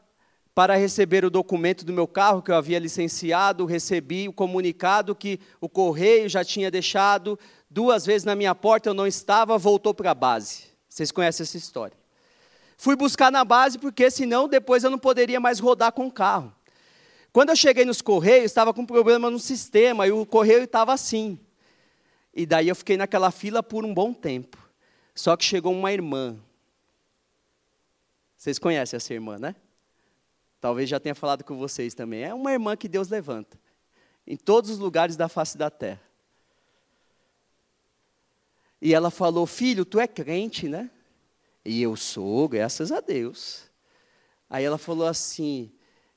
para 0.56 0.76
receber 0.76 1.24
o 1.24 1.30
documento 1.30 1.86
do 1.86 1.94
meu 1.94 2.08
carro 2.08 2.42
que 2.42 2.50
eu 2.50 2.56
havia 2.56 2.80
licenciado, 2.80 3.66
recebi 3.66 4.28
o 4.28 4.34
comunicado 4.34 5.14
que 5.14 5.40
o 5.62 5.70
correio 5.70 6.28
já 6.28 6.44
tinha 6.44 6.72
deixado 6.72 7.38
duas 7.70 8.06
vezes 8.06 8.24
na 8.24 8.36
minha 8.36 8.56
porta, 8.56 8.90
eu 8.90 8.94
não 8.94 9.06
estava, 9.06 9.58
voltou 9.58 9.94
para 9.94 10.12
a 10.12 10.16
base. 10.16 10.64
Vocês 10.90 11.12
conhecem 11.12 11.44
essa 11.44 11.58
história. 11.58 11.96
Fui 12.76 12.96
buscar 12.96 13.32
na 13.32 13.44
base, 13.44 13.78
porque 13.78 14.10
senão 14.10 14.48
depois 14.48 14.84
eu 14.84 14.90
não 14.90 14.98
poderia 14.98 15.40
mais 15.40 15.60
rodar 15.60 15.92
com 15.92 16.08
o 16.08 16.12
carro. 16.12 16.54
Quando 17.32 17.50
eu 17.50 17.56
cheguei 17.56 17.86
nos 17.86 18.02
Correios, 18.02 18.46
estava 18.46 18.74
com 18.74 18.86
problema 18.86 19.30
no 19.30 19.40
sistema, 19.40 20.08
e 20.08 20.12
o 20.12 20.26
correio 20.26 20.64
estava 20.64 20.94
assim. 20.94 21.40
E 22.34 22.46
daí 22.46 22.68
eu 22.68 22.76
fiquei 22.76 22.98
naquela 22.98 23.30
fila 23.30 23.62
por 23.62 23.86
um 23.86 23.94
bom 23.94 24.14
tempo. 24.14 24.58
Só 25.14 25.36
que 25.36 25.44
chegou 25.44 25.74
uma 25.74 25.92
irmã. 25.92 26.38
Vocês 28.48 28.60
conhecem 28.60 28.96
essa 28.96 29.14
irmã, 29.14 29.38
né? 29.38 29.54
Talvez 30.62 30.90
já 30.90 31.02
tenha 31.02 31.14
falado 31.14 31.44
com 31.44 31.58
vocês 31.58 31.94
também. 31.94 32.24
É 32.24 32.34
uma 32.34 32.54
irmã 32.54 32.78
que 32.78 32.88
Deus 32.88 33.10
levanta. 33.10 33.60
Em 34.26 34.38
todos 34.38 34.70
os 34.70 34.80
lugares 34.80 35.18
da 35.18 35.28
face 35.28 35.58
da 35.58 35.70
terra. 35.70 36.02
E 38.82 38.94
ela 38.94 39.12
falou: 39.12 39.46
Filho, 39.46 39.84
tu 39.84 40.00
é 40.00 40.08
crente, 40.08 40.70
né? 40.70 40.90
E 41.66 41.82
eu 41.82 41.98
sou, 41.98 42.48
graças 42.48 42.90
a 42.90 43.02
Deus. 43.02 43.70
Aí 44.50 44.64
ela 44.64 44.78
falou 44.78 45.08
assim: 45.08 45.70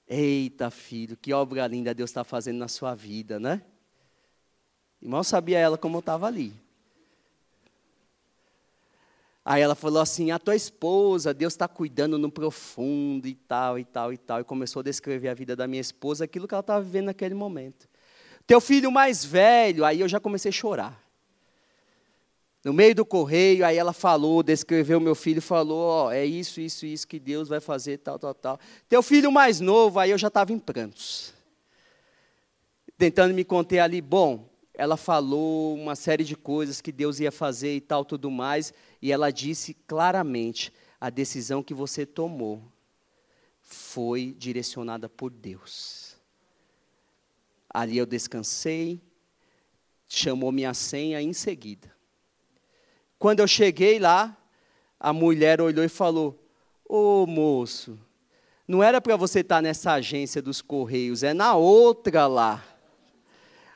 Eita, 0.06 0.70
filho, 0.70 1.16
que 1.16 1.32
obra 1.32 1.66
linda 1.66 1.92
Deus 1.92 2.10
está 2.10 2.22
fazendo 2.22 2.58
na 2.58 2.68
sua 2.68 2.94
vida, 2.94 3.40
né? 3.40 3.60
E 5.02 5.08
mal 5.08 5.24
sabia 5.24 5.58
ela 5.58 5.76
como 5.76 5.96
eu 5.96 6.00
estava 6.00 6.28
ali. 6.28 6.54
Aí 9.50 9.62
ela 9.62 9.74
falou 9.74 10.00
assim: 10.00 10.30
a 10.30 10.38
tua 10.38 10.54
esposa, 10.54 11.34
Deus 11.34 11.54
está 11.54 11.66
cuidando 11.66 12.16
no 12.16 12.30
profundo 12.30 13.26
e 13.26 13.34
tal, 13.34 13.80
e 13.80 13.84
tal, 13.84 14.12
e 14.12 14.16
tal. 14.16 14.40
E 14.40 14.44
começou 14.44 14.78
a 14.78 14.82
descrever 14.84 15.28
a 15.28 15.34
vida 15.34 15.56
da 15.56 15.66
minha 15.66 15.80
esposa, 15.80 16.22
aquilo 16.24 16.46
que 16.46 16.54
ela 16.54 16.60
estava 16.60 16.80
vivendo 16.80 17.06
naquele 17.06 17.34
momento. 17.34 17.88
Teu 18.46 18.60
filho 18.60 18.92
mais 18.92 19.24
velho, 19.24 19.84
aí 19.84 19.98
eu 19.98 20.08
já 20.08 20.20
comecei 20.20 20.50
a 20.50 20.52
chorar. 20.52 21.04
No 22.62 22.72
meio 22.72 22.94
do 22.94 23.04
correio, 23.04 23.66
aí 23.66 23.76
ela 23.76 23.92
falou, 23.92 24.40
descreveu 24.40 25.00
meu 25.00 25.16
filho, 25.16 25.42
falou: 25.42 25.80
ó, 25.80 26.12
é 26.12 26.24
isso, 26.24 26.60
isso, 26.60 26.86
isso 26.86 27.08
que 27.08 27.18
Deus 27.18 27.48
vai 27.48 27.58
fazer, 27.58 27.98
tal, 27.98 28.20
tal, 28.20 28.34
tal. 28.34 28.60
Teu 28.88 29.02
filho 29.02 29.32
mais 29.32 29.58
novo, 29.58 29.98
aí 29.98 30.12
eu 30.12 30.18
já 30.18 30.28
estava 30.28 30.52
em 30.52 30.60
prantos. 30.60 31.34
Tentando 32.96 33.34
me 33.34 33.42
conter 33.42 33.80
ali, 33.80 34.00
bom, 34.00 34.48
ela 34.80 34.96
falou 34.96 35.74
uma 35.74 35.94
série 35.94 36.24
de 36.24 36.34
coisas 36.34 36.80
que 36.80 36.90
Deus 36.90 37.20
ia 37.20 37.30
fazer 37.30 37.76
e 37.76 37.82
tal, 37.82 38.02
tudo 38.02 38.30
mais, 38.30 38.72
e 39.02 39.12
ela 39.12 39.30
disse 39.30 39.74
claramente: 39.86 40.72
a 40.98 41.10
decisão 41.10 41.62
que 41.62 41.74
você 41.74 42.06
tomou 42.06 42.62
foi 43.60 44.34
direcionada 44.38 45.06
por 45.06 45.30
Deus. 45.30 46.16
Ali 47.68 47.98
eu 47.98 48.06
descansei, 48.06 48.98
chamou 50.08 50.50
minha 50.50 50.72
senha 50.72 51.20
em 51.20 51.34
seguida. 51.34 51.94
Quando 53.18 53.40
eu 53.40 53.46
cheguei 53.46 53.98
lá, 53.98 54.34
a 54.98 55.12
mulher 55.12 55.60
olhou 55.60 55.84
e 55.84 55.90
falou: 55.90 56.42
Ô 56.88 57.26
moço, 57.26 57.98
não 58.66 58.82
era 58.82 58.98
para 58.98 59.14
você 59.14 59.40
estar 59.40 59.60
nessa 59.60 59.92
agência 59.92 60.40
dos 60.40 60.62
Correios, 60.62 61.22
é 61.22 61.34
na 61.34 61.54
outra 61.54 62.26
lá. 62.26 62.64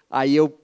Aí 0.09 0.35
eu 0.35 0.64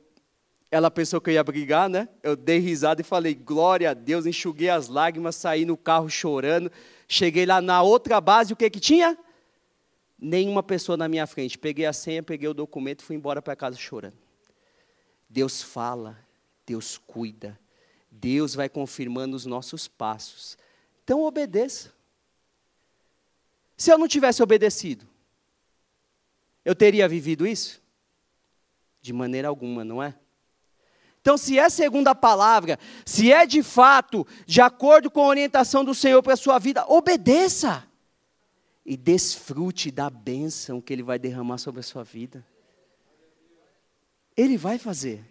ela 0.71 0.91
pensou 0.91 1.21
que 1.21 1.31
eu 1.31 1.35
ia 1.35 1.43
brigar, 1.43 1.89
né? 1.89 2.09
Eu 2.23 2.37
dei 2.37 2.59
risada 2.59 3.01
e 3.01 3.05
falei, 3.05 3.35
glória 3.35 3.91
a 3.91 3.95
Deus, 3.95 4.25
enxuguei 4.25 4.69
as 4.69 4.87
lágrimas, 4.87 5.35
saí 5.35 5.65
no 5.65 5.77
carro 5.77 6.09
chorando. 6.09 6.71
Cheguei 7.09 7.45
lá 7.45 7.61
na 7.61 7.83
outra 7.83 8.21
base, 8.21 8.53
o 8.53 8.57
que 8.57 8.71
que 8.71 8.79
tinha? 8.79 9.19
Nenhuma 10.17 10.63
pessoa 10.63 10.97
na 10.97 11.09
minha 11.09 11.27
frente. 11.27 11.59
Peguei 11.59 11.87
a 11.87 11.93
senha, 11.93 12.23
peguei 12.23 12.49
o 12.49 12.55
documento 12.55 13.01
e 13.01 13.05
fui 13.05 13.17
embora 13.17 13.43
para 13.43 13.57
casa 13.57 13.77
chorando. 13.77 14.17
Deus 15.29 15.61
fala, 15.61 16.17
Deus 16.65 16.99
cuida, 16.99 17.59
Deus 18.09 18.55
vai 18.55 18.69
confirmando 18.69 19.35
os 19.35 19.47
nossos 19.47 19.89
passos. 19.89 20.57
Então 21.03 21.23
obedeça. 21.23 21.93
Se 23.77 23.93
eu 23.93 23.99
não 23.99 24.07
tivesse 24.07 24.41
obedecido, 24.41 25.09
eu 26.65 26.77
teria 26.77 27.09
vivido 27.09 27.45
isso? 27.47 27.83
De 29.01 29.13
maneira 29.13 29.49
alguma, 29.49 29.85
não 29.85 30.01
é? 30.01 30.15
Então, 31.21 31.37
se 31.37 31.59
é 31.59 31.69
segundo 31.69 32.09
a 32.09 32.15
palavra, 32.15 32.79
se 33.05 33.31
é 33.31 33.47
de 33.47 33.63
fato 33.63 34.27
de 34.47 34.61
acordo 34.61 35.11
com 35.11 35.21
a 35.21 35.29
orientação 35.29 35.85
do 35.85 35.95
Senhor 35.95 36.23
para 36.23 36.33
a 36.33 36.37
sua 36.37 36.59
vida, 36.59 36.85
obedeça. 36.89 37.87
E 38.85 38.97
desfrute 38.97 39.91
da 39.91 40.09
bênção 40.09 40.81
que 40.81 40.93
Ele 40.93 41.03
vai 41.03 41.19
derramar 41.19 41.59
sobre 41.59 41.81
a 41.81 41.83
sua 41.83 42.03
vida. 42.03 42.45
Ele 44.35 44.57
vai 44.57 44.79
fazer. 44.79 45.23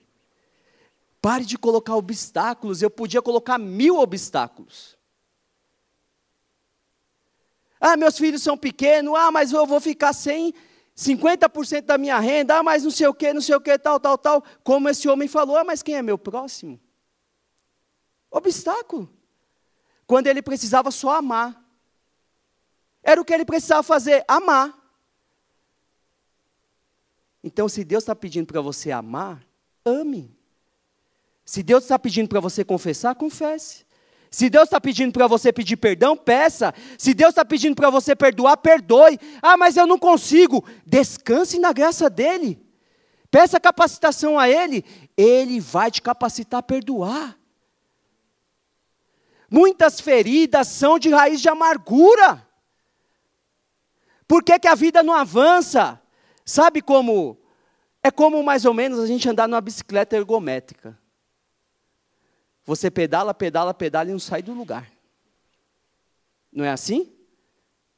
Pare 1.19 1.43
de 1.43 1.57
colocar 1.57 1.95
obstáculos. 1.95 2.81
Eu 2.81 2.91
podia 2.91 3.21
colocar 3.21 3.57
mil 3.57 3.97
obstáculos. 3.97 4.95
Ah, 7.81 7.97
meus 7.97 8.17
filhos 8.17 8.43
são 8.43 8.55
pequenos. 8.55 9.15
Ah, 9.15 9.31
mas 9.31 9.51
eu 9.51 9.65
vou 9.65 9.81
ficar 9.81 10.13
sem 10.13 10.53
50% 10.99 11.83
da 11.83 11.97
minha 11.97 12.19
renda, 12.19 12.57
ah, 12.57 12.63
mas 12.63 12.83
não 12.83 12.91
sei 12.91 13.07
o 13.07 13.13
que, 13.13 13.31
não 13.31 13.39
sei 13.39 13.55
o 13.55 13.61
que, 13.61 13.77
tal, 13.79 14.01
tal, 14.01 14.17
tal. 14.17 14.43
Como 14.65 14.89
esse 14.89 15.07
homem 15.07 15.29
falou, 15.29 15.55
ah, 15.55 15.63
mas 15.63 15.81
quem 15.81 15.95
é 15.95 16.01
meu 16.01 16.17
próximo? 16.17 16.77
Obstáculo. 18.29 19.09
Quando 20.05 20.27
ele 20.27 20.41
precisava 20.41 20.91
só 20.91 21.15
amar. 21.15 21.63
Era 23.01 23.21
o 23.21 23.23
que 23.23 23.33
ele 23.33 23.45
precisava 23.45 23.81
fazer, 23.81 24.25
amar. 24.27 24.77
Então, 27.41 27.69
se 27.69 27.85
Deus 27.85 28.03
está 28.03 28.13
pedindo 28.13 28.47
para 28.47 28.59
você 28.59 28.91
amar, 28.91 29.41
ame. 29.85 30.37
Se 31.45 31.63
Deus 31.63 31.85
está 31.85 31.97
pedindo 31.97 32.27
para 32.27 32.41
você 32.41 32.65
confessar, 32.65 33.15
confesse. 33.15 33.85
Se 34.31 34.49
Deus 34.49 34.65
está 34.65 34.79
pedindo 34.79 35.11
para 35.11 35.27
você 35.27 35.51
pedir 35.51 35.77
perdão, 35.77 36.15
peça. 36.15 36.73
Se 36.97 37.13
Deus 37.13 37.29
está 37.29 37.43
pedindo 37.43 37.75
para 37.75 37.89
você 37.89 38.15
perdoar, 38.15 38.57
perdoe. 38.57 39.19
Ah, 39.41 39.57
mas 39.57 39.75
eu 39.75 39.87
não 39.87 39.97
consigo. 39.97 40.63
Descanse 40.85 41.57
na 41.57 41.73
graça 41.73 42.09
dEle. 42.09 42.63
Peça 43.31 43.59
capacitação 43.59 44.37
a 44.37 44.47
Ele. 44.47 44.85
Ele 45.17 45.59
vai 45.59 45.89
te 45.89 46.01
capacitar 46.01 46.59
a 46.59 46.63
perdoar. 46.63 47.37
Muitas 49.49 49.99
feridas 49.99 50.67
são 50.67 50.99
de 50.99 51.09
raiz 51.09 51.41
de 51.41 51.49
amargura. 51.49 52.47
Por 54.27 54.43
que, 54.43 54.59
que 54.59 54.67
a 54.67 54.75
vida 54.75 55.01
não 55.01 55.15
avança? 55.15 55.99
Sabe 56.45 56.83
como? 56.83 57.35
É 58.03 58.11
como 58.11 58.43
mais 58.43 58.63
ou 58.63 58.75
menos 58.75 58.99
a 58.99 59.07
gente 59.07 59.27
andar 59.27 59.47
numa 59.47 59.59
bicicleta 59.59 60.15
ergométrica. 60.15 60.97
Você 62.69 62.91
pedala, 62.91 63.33
pedala, 63.33 63.73
pedala 63.73 64.09
e 64.09 64.11
não 64.11 64.19
sai 64.19 64.43
do 64.43 64.53
lugar. 64.53 64.91
Não 66.53 66.63
é 66.63 66.69
assim? 66.69 67.11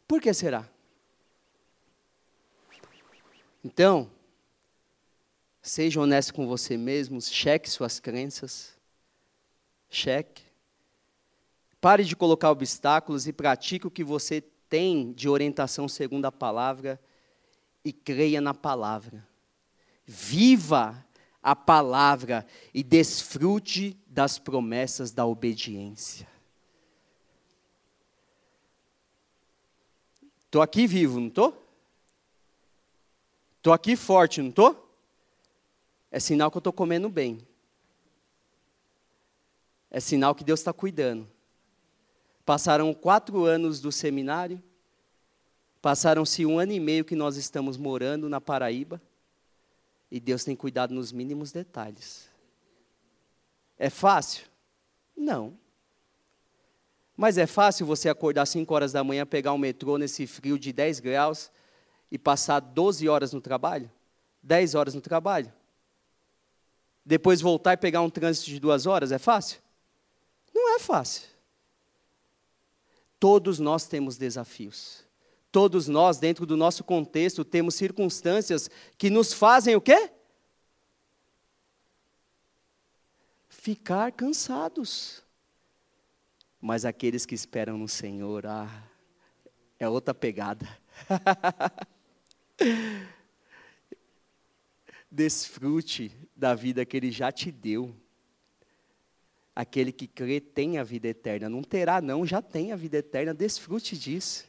Por 0.07 0.21
que 0.21 0.33
será? 0.33 0.65
Então, 3.61 4.09
seja 5.61 5.99
honesto 5.99 6.33
com 6.33 6.47
você 6.47 6.77
mesmo, 6.77 7.21
cheque 7.21 7.69
suas 7.69 7.99
crenças, 7.99 8.77
cheque. 9.89 10.41
Pare 11.81 12.05
de 12.05 12.15
colocar 12.15 12.49
obstáculos 12.49 13.27
e 13.27 13.33
pratique 13.33 13.87
o 13.87 13.91
que 13.91 14.05
você 14.05 14.39
tem 14.69 15.11
de 15.11 15.27
orientação 15.27 15.89
segundo 15.89 16.27
a 16.27 16.31
palavra 16.31 16.97
e 17.83 17.91
creia 17.91 18.39
na 18.39 18.53
palavra. 18.53 19.27
Viva 20.05 21.05
a 21.43 21.57
palavra 21.57 22.47
e 22.73 22.81
desfrute 22.81 24.00
das 24.11 24.37
promessas 24.37 25.11
da 25.11 25.25
obediência. 25.25 26.27
Estou 30.45 30.61
aqui 30.61 30.85
vivo, 30.85 31.17
não 31.17 31.29
estou? 31.29 31.65
Estou 33.55 33.71
aqui 33.71 33.95
forte, 33.95 34.41
não 34.41 34.49
estou? 34.49 34.93
É 36.11 36.19
sinal 36.19 36.51
que 36.51 36.57
eu 36.57 36.59
estou 36.59 36.73
comendo 36.73 37.07
bem. 37.07 37.39
É 39.89 40.01
sinal 40.01 40.35
que 40.35 40.43
Deus 40.43 40.59
está 40.59 40.73
cuidando. 40.73 41.25
Passaram 42.45 42.93
quatro 42.93 43.45
anos 43.45 43.79
do 43.79 43.93
seminário, 43.93 44.61
passaram-se 45.81 46.45
um 46.45 46.59
ano 46.59 46.73
e 46.73 46.81
meio 46.81 47.05
que 47.05 47.15
nós 47.15 47.37
estamos 47.37 47.77
morando 47.77 48.27
na 48.27 48.41
Paraíba. 48.41 49.01
E 50.11 50.19
Deus 50.19 50.43
tem 50.43 50.53
cuidado 50.53 50.93
nos 50.93 51.13
mínimos 51.13 51.53
detalhes. 51.53 52.30
É 53.81 53.89
fácil? 53.89 54.45
Não. 55.17 55.57
Mas 57.17 57.39
é 57.39 57.47
fácil 57.47 57.83
você 57.83 58.09
acordar 58.09 58.45
5 58.45 58.71
horas 58.71 58.91
da 58.91 59.03
manhã, 59.03 59.25
pegar 59.25 59.53
um 59.53 59.57
metrô 59.57 59.97
nesse 59.97 60.27
frio 60.27 60.59
de 60.59 60.71
10 60.71 60.99
graus 60.99 61.51
e 62.11 62.15
passar 62.15 62.59
12 62.59 63.09
horas 63.09 63.33
no 63.33 63.41
trabalho? 63.41 63.89
10 64.43 64.75
horas 64.75 64.93
no 64.93 65.01
trabalho? 65.01 65.51
Depois 67.03 67.41
voltar 67.41 67.73
e 67.73 67.77
pegar 67.77 68.03
um 68.03 68.09
trânsito 68.11 68.51
de 68.51 68.59
duas 68.59 68.85
horas? 68.85 69.11
É 69.11 69.17
fácil? 69.17 69.59
Não 70.53 70.75
é 70.75 70.77
fácil. 70.77 71.23
Todos 73.19 73.57
nós 73.57 73.87
temos 73.87 74.15
desafios. 74.15 75.03
Todos 75.51 75.87
nós, 75.87 76.19
dentro 76.19 76.45
do 76.45 76.55
nosso 76.55 76.83
contexto, 76.83 77.43
temos 77.43 77.73
circunstâncias 77.73 78.69
que 78.95 79.09
nos 79.09 79.33
fazem 79.33 79.75
o 79.75 79.81
quê? 79.81 80.11
Ficar 83.61 84.11
cansados. 84.13 85.21
Mas 86.59 86.83
aqueles 86.83 87.27
que 87.27 87.35
esperam 87.35 87.77
no 87.77 87.87
Senhor, 87.87 88.47
ah, 88.47 88.89
é 89.77 89.87
outra 89.87 90.15
pegada. 90.15 90.67
Desfrute 95.11 96.11
da 96.35 96.55
vida 96.55 96.83
que 96.83 96.97
Ele 96.97 97.11
já 97.11 97.31
te 97.31 97.51
deu. 97.51 97.95
Aquele 99.55 99.91
que 99.91 100.07
crê 100.07 100.41
tem 100.41 100.79
a 100.79 100.83
vida 100.83 101.09
eterna. 101.09 101.47
Não 101.47 101.61
terá, 101.61 102.01
não, 102.01 102.25
já 102.25 102.41
tem 102.41 102.71
a 102.71 102.75
vida 102.75 102.97
eterna. 102.97 103.31
Desfrute 103.31 103.95
disso. 103.95 104.45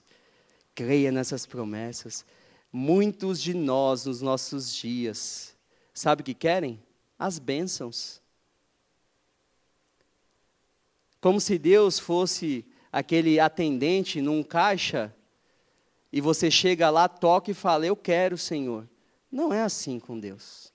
Creia 0.74 1.12
nessas 1.12 1.44
promessas. 1.44 2.24
Muitos 2.72 3.42
de 3.42 3.52
nós, 3.52 4.06
nos 4.06 4.22
nossos 4.22 4.74
dias, 4.74 5.54
sabe 5.92 6.22
o 6.22 6.24
que 6.24 6.32
querem? 6.32 6.82
As 7.18 7.38
bênçãos. 7.38 8.21
Como 11.22 11.40
se 11.40 11.56
Deus 11.56 12.00
fosse 12.00 12.66
aquele 12.90 13.38
atendente 13.38 14.20
num 14.20 14.42
caixa 14.42 15.14
e 16.12 16.20
você 16.20 16.50
chega 16.50 16.90
lá, 16.90 17.08
toca 17.08 17.52
e 17.52 17.54
fala: 17.54 17.86
Eu 17.86 17.94
quero, 17.94 18.36
Senhor. 18.36 18.88
Não 19.30 19.54
é 19.54 19.62
assim 19.62 20.00
com 20.00 20.18
Deus. 20.18 20.72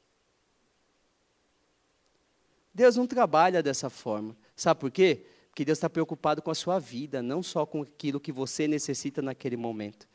Deus 2.74 2.96
não 2.96 3.06
trabalha 3.06 3.62
dessa 3.62 3.90
forma. 3.90 4.38
Sabe 4.56 4.80
por 4.80 4.90
quê? 4.90 5.26
Porque 5.50 5.66
Deus 5.66 5.78
está 5.78 5.90
preocupado 5.90 6.42
com 6.42 6.50
a 6.50 6.56
sua 6.56 6.80
vida, 6.80 7.22
não 7.22 7.44
só 7.44 7.66
com 7.66 7.82
aquilo 7.82 8.18
que 8.18 8.32
você 8.32 8.70
necessita 8.70 9.22
naquele 9.22 9.58
momento. 9.58 10.08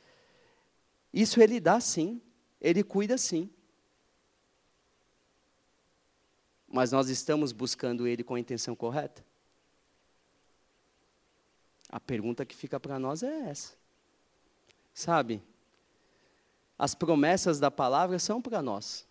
Isso 1.12 1.42
Ele 1.42 1.60
dá 1.60 1.78
sim, 1.78 2.22
Ele 2.58 2.82
cuida 2.82 3.18
sim. 3.18 3.50
Mas 6.66 6.90
nós 6.90 7.10
estamos 7.10 7.52
buscando 7.52 8.06
Ele 8.06 8.24
com 8.24 8.34
a 8.34 8.40
intenção 8.40 8.74
correta? 8.74 9.22
A 11.92 12.00
pergunta 12.00 12.46
que 12.46 12.56
fica 12.56 12.80
para 12.80 12.98
nós 12.98 13.22
é 13.22 13.50
essa. 13.50 13.74
Sabe? 14.94 15.42
As 16.78 16.94
promessas 16.94 17.60
da 17.60 17.70
palavra 17.70 18.18
são 18.18 18.40
para 18.40 18.62
nós. 18.62 19.06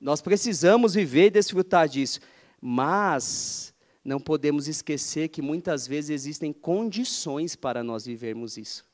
Nós 0.00 0.20
precisamos 0.20 0.94
viver 0.94 1.26
e 1.26 1.30
desfrutar 1.30 1.88
disso. 1.88 2.18
Mas 2.60 3.72
não 4.04 4.18
podemos 4.18 4.66
esquecer 4.66 5.28
que 5.28 5.40
muitas 5.40 5.86
vezes 5.86 6.10
existem 6.10 6.52
condições 6.52 7.54
para 7.54 7.84
nós 7.84 8.06
vivermos 8.06 8.56
isso. 8.56 8.84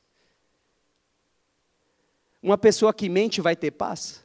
Uma 2.41 2.57
pessoa 2.57 2.93
que 2.93 3.09
mente 3.09 3.41
vai 3.41 3.55
ter 3.55 3.71
paz? 3.71 4.23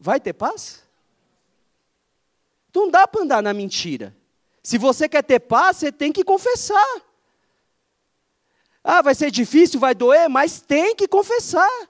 Vai 0.00 0.18
ter 0.18 0.32
paz? 0.32 0.82
Não 2.74 2.90
dá 2.90 3.06
para 3.06 3.22
andar 3.22 3.42
na 3.42 3.54
mentira. 3.54 4.16
Se 4.62 4.78
você 4.78 5.08
quer 5.08 5.22
ter 5.22 5.40
paz, 5.40 5.78
você 5.78 5.90
tem 5.90 6.12
que 6.12 6.22
confessar. 6.22 7.02
Ah, 8.84 9.02
vai 9.02 9.14
ser 9.14 9.30
difícil, 9.30 9.80
vai 9.80 9.94
doer, 9.94 10.28
mas 10.28 10.60
tem 10.60 10.94
que 10.94 11.08
confessar. 11.08 11.88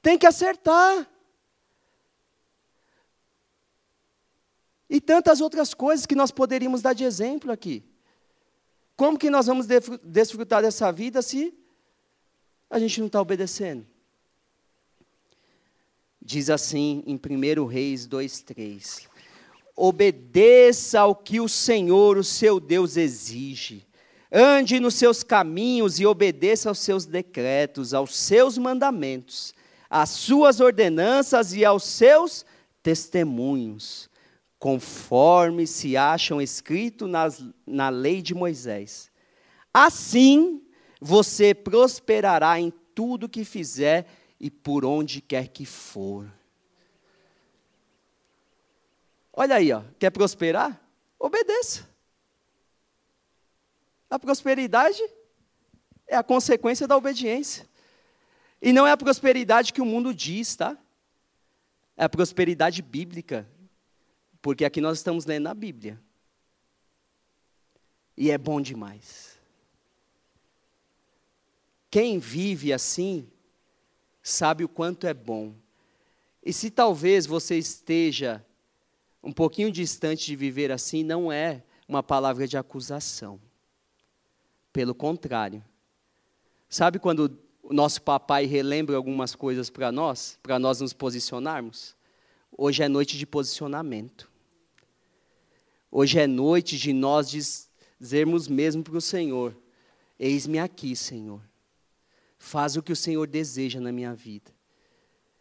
Tem 0.00 0.18
que 0.18 0.26
acertar. 0.26 1.08
E 4.90 5.00
tantas 5.00 5.40
outras 5.40 5.72
coisas 5.72 6.04
que 6.04 6.14
nós 6.14 6.30
poderíamos 6.30 6.82
dar 6.82 6.92
de 6.92 7.04
exemplo 7.04 7.50
aqui. 7.50 7.84
Como 8.96 9.18
que 9.18 9.30
nós 9.30 9.46
vamos 9.46 9.66
desfrutar 10.02 10.60
dessa 10.62 10.92
vida 10.92 11.22
se 11.22 11.56
a 12.68 12.78
gente 12.78 13.00
não 13.00 13.06
está 13.06 13.20
obedecendo? 13.20 13.86
Diz 16.20 16.50
assim 16.50 17.02
em 17.06 17.16
1 17.16 17.66
Reis 17.66 18.06
2,3: 18.06 19.08
Obedeça 19.76 21.00
ao 21.00 21.14
que 21.14 21.40
o 21.40 21.48
Senhor, 21.48 22.18
o 22.18 22.24
seu 22.24 22.60
Deus, 22.60 22.96
exige. 22.96 23.86
Ande 24.30 24.80
nos 24.80 24.94
seus 24.94 25.22
caminhos 25.22 26.00
e 26.00 26.06
obedeça 26.06 26.68
aos 26.68 26.78
seus 26.78 27.04
decretos, 27.04 27.92
aos 27.92 28.16
seus 28.16 28.56
mandamentos, 28.56 29.52
às 29.90 30.10
suas 30.10 30.60
ordenanças 30.60 31.52
e 31.52 31.64
aos 31.64 31.84
seus 31.84 32.44
testemunhos, 32.82 34.08
conforme 34.58 35.66
se 35.66 35.96
acham 35.96 36.40
escritos 36.40 37.10
na 37.66 37.88
lei 37.88 38.22
de 38.22 38.34
Moisés. 38.34 39.10
Assim 39.72 40.62
você 41.00 41.54
prosperará 41.54 42.60
em 42.60 42.72
tudo 42.94 43.28
que 43.28 43.44
fizer 43.44 44.06
e 44.38 44.50
por 44.50 44.84
onde 44.84 45.20
quer 45.20 45.48
que 45.48 45.66
for. 45.66 46.26
Olha 49.32 49.56
aí, 49.56 49.72
ó, 49.72 49.82
quer 49.98 50.10
prosperar? 50.10 50.80
Obedeça. 51.18 51.88
A 54.10 54.18
prosperidade 54.18 55.02
é 56.06 56.16
a 56.16 56.22
consequência 56.22 56.86
da 56.86 56.96
obediência. 56.96 57.66
E 58.60 58.72
não 58.72 58.86
é 58.86 58.92
a 58.92 58.96
prosperidade 58.96 59.72
que 59.72 59.80
o 59.80 59.86
mundo 59.86 60.14
diz, 60.14 60.54
tá? 60.54 60.76
É 61.96 62.04
a 62.04 62.08
prosperidade 62.08 62.82
bíblica. 62.82 63.48
Porque 64.42 64.64
aqui 64.64 64.80
nós 64.80 64.98
estamos 64.98 65.24
lendo 65.24 65.46
a 65.46 65.54
Bíblia. 65.54 65.98
E 68.16 68.30
é 68.30 68.36
bom 68.36 68.60
demais. 68.60 69.38
Quem 71.90 72.18
vive 72.18 72.72
assim, 72.72 73.30
sabe 74.22 74.64
o 74.64 74.68
quanto 74.68 75.06
é 75.06 75.14
bom. 75.14 75.54
E 76.44 76.52
se 76.52 76.70
talvez 76.70 77.24
você 77.26 77.56
esteja 77.56 78.44
um 79.22 79.32
pouquinho 79.32 79.70
distante 79.70 80.26
de 80.26 80.34
viver 80.34 80.72
assim, 80.72 81.04
não 81.04 81.30
é 81.30 81.62
uma 81.86 82.02
palavra 82.02 82.48
de 82.48 82.56
acusação. 82.56 83.40
Pelo 84.72 84.94
contrário. 84.94 85.62
Sabe 86.68 86.98
quando 86.98 87.38
o 87.62 87.72
nosso 87.72 88.02
papai 88.02 88.46
relembra 88.46 88.96
algumas 88.96 89.34
coisas 89.34 89.70
para 89.70 89.92
nós, 89.92 90.38
para 90.42 90.58
nós 90.58 90.80
nos 90.80 90.92
posicionarmos? 90.92 91.94
Hoje 92.56 92.82
é 92.82 92.88
noite 92.88 93.16
de 93.16 93.26
posicionamento. 93.26 94.30
Hoje 95.90 96.18
é 96.18 96.26
noite 96.26 96.78
de 96.78 96.92
nós 96.92 97.30
dizermos 98.00 98.48
mesmo 98.48 98.82
para 98.82 98.96
o 98.96 99.00
Senhor: 99.00 99.54
Eis-me 100.18 100.58
aqui, 100.58 100.96
Senhor. 100.96 101.40
Faz 102.38 102.76
o 102.76 102.82
que 102.82 102.92
o 102.92 102.96
Senhor 102.96 103.26
deseja 103.28 103.78
na 103.78 103.92
minha 103.92 104.14
vida. 104.14 104.50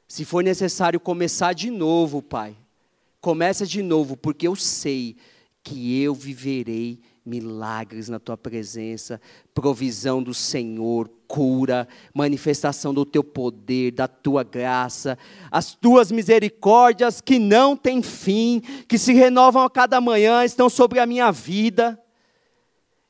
Se 0.08 0.26
for 0.26 0.44
necessário 0.44 1.00
começar 1.00 1.54
de 1.54 1.72
novo, 1.72 2.22
Pai, 2.22 2.56
Começa 3.22 3.68
de 3.68 3.84
novo, 3.84 4.18
porque 4.18 4.48
eu 4.48 4.56
sei 4.56 5.16
que 5.64 6.02
eu 6.02 6.16
viverei 6.16 7.00
milagres 7.24 8.10
na 8.10 8.18
tua 8.20 8.36
presença, 8.36 9.22
provisão 9.54 10.24
do 10.24 10.34
Senhor, 10.34 11.08
cura, 11.28 11.88
manifestação 12.16 12.92
do 12.92 13.06
teu 13.06 13.24
poder, 13.24 13.92
da 13.92 14.08
tua 14.08 14.44
graça, 14.44 15.20
as 15.52 15.76
tuas 15.76 16.12
misericórdias 16.12 17.22
que 17.22 17.38
não 17.38 17.78
têm 17.78 18.02
fim, 18.02 18.60
que 18.88 18.98
se 18.98 19.14
renovam 19.14 19.62
a 19.64 19.70
cada 19.70 20.02
manhã, 20.02 20.44
estão 20.44 20.68
sobre 20.68 21.00
a 21.00 21.06
minha 21.06 21.32
vida. 21.32 22.02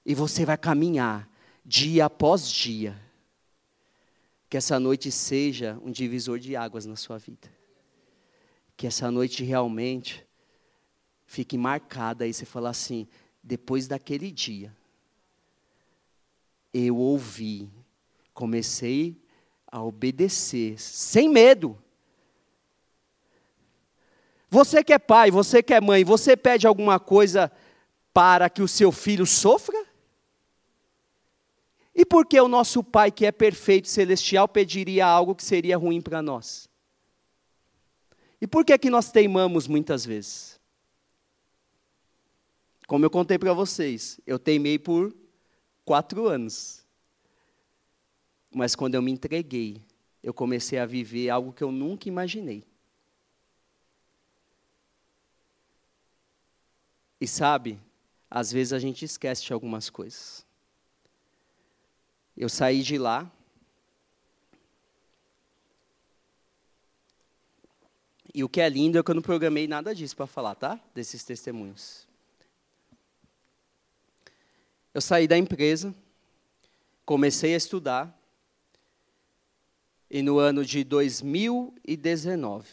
E 0.06 0.14
você 0.14 0.44
vai 0.44 0.58
caminhar 0.58 1.30
dia 1.66 2.06
após 2.06 2.52
dia. 2.52 3.00
Que 4.50 4.58
essa 4.58 4.78
noite 4.78 5.10
seja 5.10 5.80
um 5.86 5.90
divisor 5.90 6.38
de 6.38 6.54
águas 6.58 6.86
na 6.86 6.98
sua 6.98 7.18
vida 7.18 7.61
que 8.82 8.88
essa 8.88 9.12
noite 9.12 9.44
realmente 9.44 10.28
fique 11.28 11.56
marcada 11.56 12.26
e 12.26 12.34
você 12.34 12.46
falar 12.46 12.72
assim: 12.72 13.08
depois 13.44 13.88
daquele 13.88 14.32
dia, 14.32 14.76
eu 16.74 16.98
ouvi, 16.98 17.70
comecei 18.34 19.22
a 19.68 19.84
obedecer, 19.84 20.82
sem 20.82 21.30
medo. 21.30 21.78
Você 24.50 24.84
que 24.84 24.94
é 24.94 24.98
pai, 24.98 25.30
você 25.30 25.62
que 25.62 25.76
é 25.76 25.80
mãe, 25.80 26.04
você 26.04 26.36
pede 26.36 26.66
alguma 26.66 27.00
coisa 27.00 27.52
para 28.12 28.50
que 28.50 28.64
o 28.64 28.68
seu 28.68 28.92
filho 28.92 29.28
sofra? 29.28 29.78
E 31.94 32.04
por 32.04 32.26
que 32.26 32.42
o 32.42 32.48
nosso 32.48 32.84
pai, 32.84 33.12
que 33.12 33.28
é 33.28 33.32
perfeito 33.32 33.88
celestial, 33.88 34.48
pediria 34.48 35.06
algo 35.06 35.36
que 35.36 35.44
seria 35.44 35.78
ruim 35.78 36.02
para 36.02 36.20
nós? 36.24 36.71
E 38.42 38.48
por 38.48 38.66
que 38.66 38.74
é 38.74 38.78
que 38.78 38.90
nós 38.90 39.12
teimamos 39.12 39.68
muitas 39.68 40.04
vezes? 40.04 40.60
Como 42.88 43.06
eu 43.06 43.10
contei 43.10 43.38
para 43.38 43.54
vocês, 43.54 44.20
eu 44.26 44.40
teimei 44.40 44.80
por 44.80 45.16
quatro 45.86 46.28
anos. 46.28 46.84
Mas 48.52 48.76
quando 48.76 48.96
eu 48.96 49.02
me 49.02 49.12
entreguei, 49.12 49.82
eu 50.24 50.34
comecei 50.34 50.80
a 50.80 50.86
viver 50.88 51.30
algo 51.30 51.54
que 51.54 51.64
eu 51.64 51.72
nunca 51.72 52.10
imaginei. 52.10 52.66
E 57.20 57.28
sabe, 57.28 57.80
às 58.30 58.52
vezes 58.52 58.74
a 58.74 58.80
gente 58.80 59.06
esquece 59.06 59.46
de 59.46 59.54
algumas 59.54 59.90
coisas. 59.90 60.44
Eu 62.36 62.50
saí 62.50 62.82
de 62.82 62.98
lá, 62.98 63.32
E 68.34 68.44
o 68.44 68.50
que 68.50 68.62
é 68.62 68.70
lindo 68.70 68.98
é 68.98 69.04
que 69.04 69.12
eu 69.12 69.16
não 69.16 69.22
programei 69.22 69.68
nada 69.68 69.94
disso 69.94 70.16
para 70.16 70.28
falar, 70.28 70.56
tá? 70.56 70.80
Desses 70.96 71.24
testemunhos. 71.24 72.08
Eu 74.94 75.02
saí 75.02 75.28
da 75.28 75.38
empresa, 75.38 75.94
comecei 77.06 77.54
a 77.54 77.58
estudar, 77.58 78.18
e 80.10 80.22
no 80.22 80.40
ano 80.40 80.66
de 80.66 80.84
2019, 80.84 82.68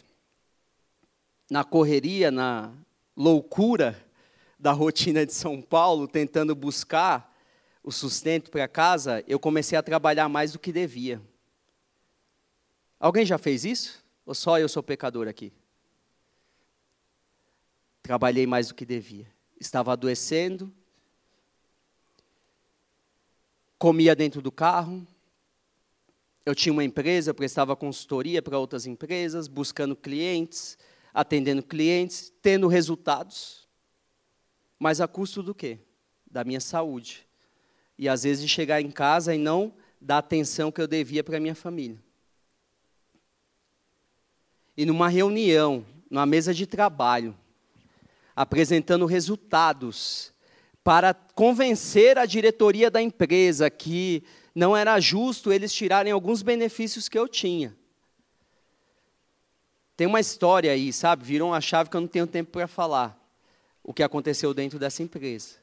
na 1.49 1.63
correria, 1.63 2.29
na 2.29 2.73
loucura 3.15 3.97
da 4.57 4.73
rotina 4.73 5.25
de 5.25 5.33
São 5.33 5.61
Paulo, 5.61 6.07
tentando 6.07 6.53
buscar 6.53 7.33
o 7.81 7.91
sustento 7.91 8.51
para 8.51 8.67
casa, 8.67 9.23
eu 9.25 9.39
comecei 9.39 9.77
a 9.77 9.83
trabalhar 9.83 10.27
mais 10.27 10.51
do 10.51 10.59
que 10.59 10.71
devia. 10.71 11.21
Alguém 12.99 13.25
já 13.25 13.37
fez 13.37 13.63
isso? 13.63 14.03
Ou 14.29 14.35
só 14.35 14.59
eu 14.59 14.69
sou 14.69 14.83
pecador 14.83 15.27
aqui? 15.27 15.51
Trabalhei 18.03 18.45
mais 18.45 18.67
do 18.67 18.75
que 18.75 18.85
devia. 18.85 19.25
Estava 19.59 19.91
adoecendo. 19.91 20.71
comia 23.79 24.15
dentro 24.15 24.39
do 24.39 24.51
carro. 24.51 25.03
Eu 26.45 26.53
tinha 26.53 26.71
uma 26.71 26.83
empresa, 26.83 27.31
eu 27.31 27.33
prestava 27.33 27.75
consultoria 27.75 28.39
para 28.39 28.59
outras 28.59 28.85
empresas, 28.85 29.47
buscando 29.47 29.95
clientes, 29.95 30.77
atendendo 31.11 31.63
clientes, 31.63 32.31
tendo 32.39 32.67
resultados. 32.67 33.67
Mas 34.77 35.01
a 35.01 35.07
custo 35.07 35.41
do 35.41 35.55
quê? 35.55 35.79
Da 36.29 36.43
minha 36.43 36.59
saúde. 36.59 37.27
E 37.97 38.07
às 38.07 38.21
vezes 38.21 38.43
de 38.43 38.47
chegar 38.47 38.79
em 38.79 38.91
casa 38.91 39.33
e 39.33 39.39
não 39.39 39.73
dar 39.99 40.19
atenção 40.19 40.71
que 40.71 40.79
eu 40.79 40.87
devia 40.87 41.23
para 41.23 41.37
a 41.37 41.39
minha 41.39 41.55
família. 41.55 42.07
E 44.79 44.85
numa 44.85 45.09
reunião, 45.09 45.85
numa 46.09 46.25
mesa 46.25 46.53
de 46.53 46.65
trabalho, 46.65 47.35
apresentando 48.33 49.05
resultados 49.05 50.31
para 50.85 51.13
convencer 51.13 52.17
a 52.17 52.25
diretoria 52.25 52.89
da 52.89 53.01
empresa 53.01 53.69
que 53.69 54.23
não 54.55 54.77
era 54.77 54.97
justo 54.97 55.51
eles 55.51 55.73
tirarem 55.73 56.13
alguns 56.13 56.41
benefícios 56.41 57.09
que 57.09 57.19
eu 57.19 57.27
tinha. 57.27 57.75
Tem 59.97 60.07
uma 60.07 60.21
história 60.21 60.71
aí, 60.71 60.93
sabe? 60.93 61.25
Virou 61.25 61.49
uma 61.49 61.59
chave 61.59 61.89
que 61.89 61.97
eu 61.97 62.01
não 62.01 62.07
tenho 62.07 62.25
tempo 62.25 62.49
para 62.49 62.65
falar. 62.65 63.19
O 63.83 63.93
que 63.93 64.01
aconteceu 64.01 64.53
dentro 64.53 64.79
dessa 64.79 65.03
empresa. 65.03 65.57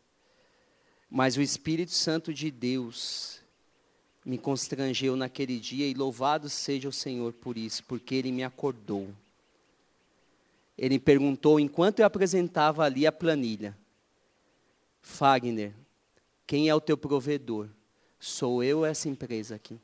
Mas 1.08 1.38
o 1.38 1.40
Espírito 1.40 1.92
Santo 1.92 2.34
de 2.34 2.50
Deus 2.50 3.36
me 4.26 4.36
constrangeu 4.36 5.14
naquele 5.14 5.60
dia 5.60 5.86
e 5.86 5.94
louvado 5.94 6.50
seja 6.50 6.88
o 6.88 6.92
Senhor 6.92 7.32
por 7.32 7.56
isso, 7.56 7.84
porque 7.84 8.12
ele 8.16 8.32
me 8.32 8.42
acordou. 8.42 9.08
Ele 10.76 10.98
perguntou 10.98 11.60
enquanto 11.60 12.00
eu 12.00 12.06
apresentava 12.06 12.82
ali 12.82 13.06
a 13.06 13.12
planilha: 13.12 13.78
Fagner, 15.00 15.72
quem 16.44 16.68
é 16.68 16.74
o 16.74 16.80
teu 16.80 16.98
provedor? 16.98 17.68
Sou 18.18 18.64
eu 18.64 18.84
essa 18.84 19.08
empresa 19.08 19.54
aqui? 19.54 19.78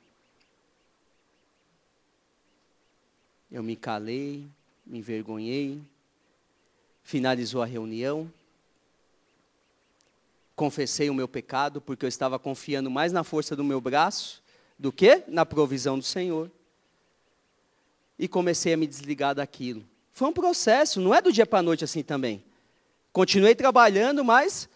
Eu 3.48 3.62
me 3.62 3.76
calei, 3.76 4.44
me 4.84 4.98
envergonhei, 4.98 5.80
finalizou 7.04 7.62
a 7.62 7.66
reunião, 7.66 8.28
confessei 10.54 11.10
o 11.10 11.14
meu 11.14 11.26
pecado, 11.26 11.80
porque 11.80 12.04
eu 12.04 12.08
estava 12.08 12.38
confiando 12.38 12.90
mais 12.90 13.12
na 13.12 13.24
força 13.24 13.56
do 13.56 13.64
meu 13.64 13.80
braço 13.80 14.42
do 14.78 14.92
que 14.92 15.22
na 15.28 15.46
provisão 15.46 15.98
do 15.98 16.04
Senhor. 16.04 16.50
E 18.18 18.28
comecei 18.28 18.74
a 18.74 18.76
me 18.76 18.86
desligar 18.86 19.34
daquilo. 19.34 19.84
Foi 20.10 20.28
um 20.28 20.32
processo, 20.32 21.00
não 21.00 21.14
é 21.14 21.22
do 21.22 21.32
dia 21.32 21.46
para 21.46 21.60
a 21.60 21.62
noite 21.62 21.84
assim 21.84 22.02
também. 22.02 22.44
Continuei 23.12 23.54
trabalhando, 23.54 24.24
mas 24.24 24.68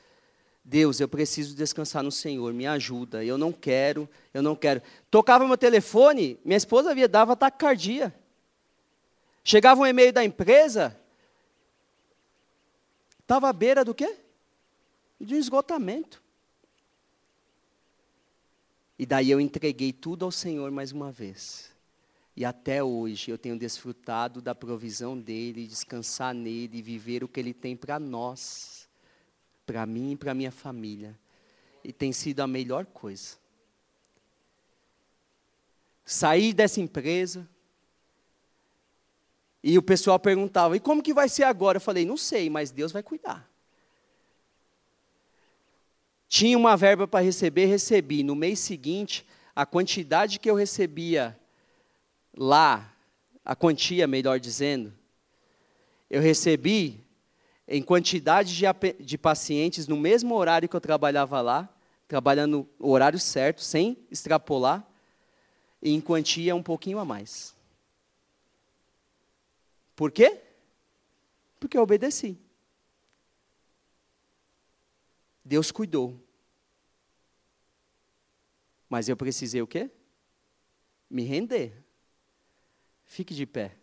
Deus, 0.64 0.98
eu 0.98 1.08
preciso 1.08 1.54
descansar 1.54 2.02
no 2.02 2.10
Senhor, 2.10 2.52
me 2.52 2.66
ajuda. 2.66 3.24
Eu 3.24 3.38
não 3.38 3.52
quero, 3.52 4.08
eu 4.34 4.42
não 4.42 4.56
quero. 4.56 4.82
Tocava 5.10 5.46
meu 5.46 5.56
telefone, 5.56 6.38
minha 6.44 6.56
esposa 6.56 6.94
via, 6.94 7.06
dava 7.06 7.36
taquicardia. 7.36 8.12
Chegava 9.44 9.80
um 9.80 9.86
e-mail 9.86 10.12
da 10.12 10.24
empresa, 10.24 10.98
estava 13.20 13.48
à 13.48 13.52
beira 13.52 13.84
do 13.84 13.94
quê? 13.94 14.16
De 15.20 15.34
um 15.34 15.38
esgotamento. 15.38 16.22
E 18.98 19.04
daí 19.04 19.30
eu 19.30 19.40
entreguei 19.40 19.92
tudo 19.92 20.24
ao 20.24 20.32
Senhor 20.32 20.70
mais 20.70 20.92
uma 20.92 21.12
vez. 21.12 21.74
E 22.34 22.44
até 22.44 22.82
hoje 22.82 23.30
eu 23.30 23.38
tenho 23.38 23.58
desfrutado 23.58 24.42
da 24.42 24.54
provisão 24.54 25.18
dele, 25.18 25.66
descansar 25.66 26.34
nele, 26.34 26.82
viver 26.82 27.24
o 27.24 27.28
que 27.28 27.40
ele 27.40 27.54
tem 27.54 27.76
para 27.76 27.98
nós, 27.98 28.88
para 29.64 29.86
mim 29.86 30.12
e 30.12 30.16
para 30.16 30.34
minha 30.34 30.52
família. 30.52 31.18
E 31.82 31.92
tem 31.92 32.12
sido 32.12 32.40
a 32.40 32.46
melhor 32.46 32.84
coisa. 32.86 33.36
Saí 36.04 36.52
dessa 36.52 36.80
empresa, 36.80 37.48
e 39.62 39.76
o 39.76 39.82
pessoal 39.82 40.16
perguntava: 40.18 40.76
e 40.76 40.80
como 40.80 41.02
que 41.02 41.12
vai 41.12 41.28
ser 41.28 41.42
agora? 41.42 41.78
Eu 41.78 41.80
falei: 41.80 42.04
não 42.04 42.16
sei, 42.16 42.48
mas 42.48 42.70
Deus 42.70 42.92
vai 42.92 43.02
cuidar. 43.02 43.50
Tinha 46.36 46.58
uma 46.58 46.76
verba 46.76 47.08
para 47.08 47.24
receber, 47.24 47.64
recebi. 47.64 48.22
No 48.22 48.34
mês 48.34 48.58
seguinte, 48.58 49.26
a 49.54 49.64
quantidade 49.64 50.38
que 50.38 50.50
eu 50.50 50.54
recebia 50.54 51.34
lá, 52.36 52.94
a 53.42 53.56
quantia, 53.56 54.06
melhor 54.06 54.38
dizendo, 54.38 54.92
eu 56.10 56.20
recebi 56.20 57.02
em 57.66 57.82
quantidade 57.82 58.54
de, 58.54 58.66
de 59.02 59.16
pacientes 59.16 59.88
no 59.88 59.96
mesmo 59.96 60.34
horário 60.34 60.68
que 60.68 60.76
eu 60.76 60.80
trabalhava 60.80 61.40
lá, 61.40 61.74
trabalhando 62.06 62.68
o 62.78 62.90
horário 62.90 63.18
certo, 63.18 63.62
sem 63.62 63.96
extrapolar, 64.10 64.86
e 65.80 65.94
em 65.94 66.02
quantia 66.02 66.54
um 66.54 66.62
pouquinho 66.62 66.98
a 66.98 67.04
mais. 67.06 67.56
Por 69.96 70.12
quê? 70.12 70.38
Porque 71.58 71.78
eu 71.78 71.82
obedeci. 71.82 72.38
Deus 75.42 75.70
cuidou. 75.70 76.25
Mas 78.88 79.08
eu 79.08 79.16
precisei 79.16 79.60
o 79.60 79.66
quê? 79.66 79.90
Me 81.10 81.22
render. 81.22 81.84
Fique 83.04 83.34
de 83.34 83.46
pé. 83.46 83.76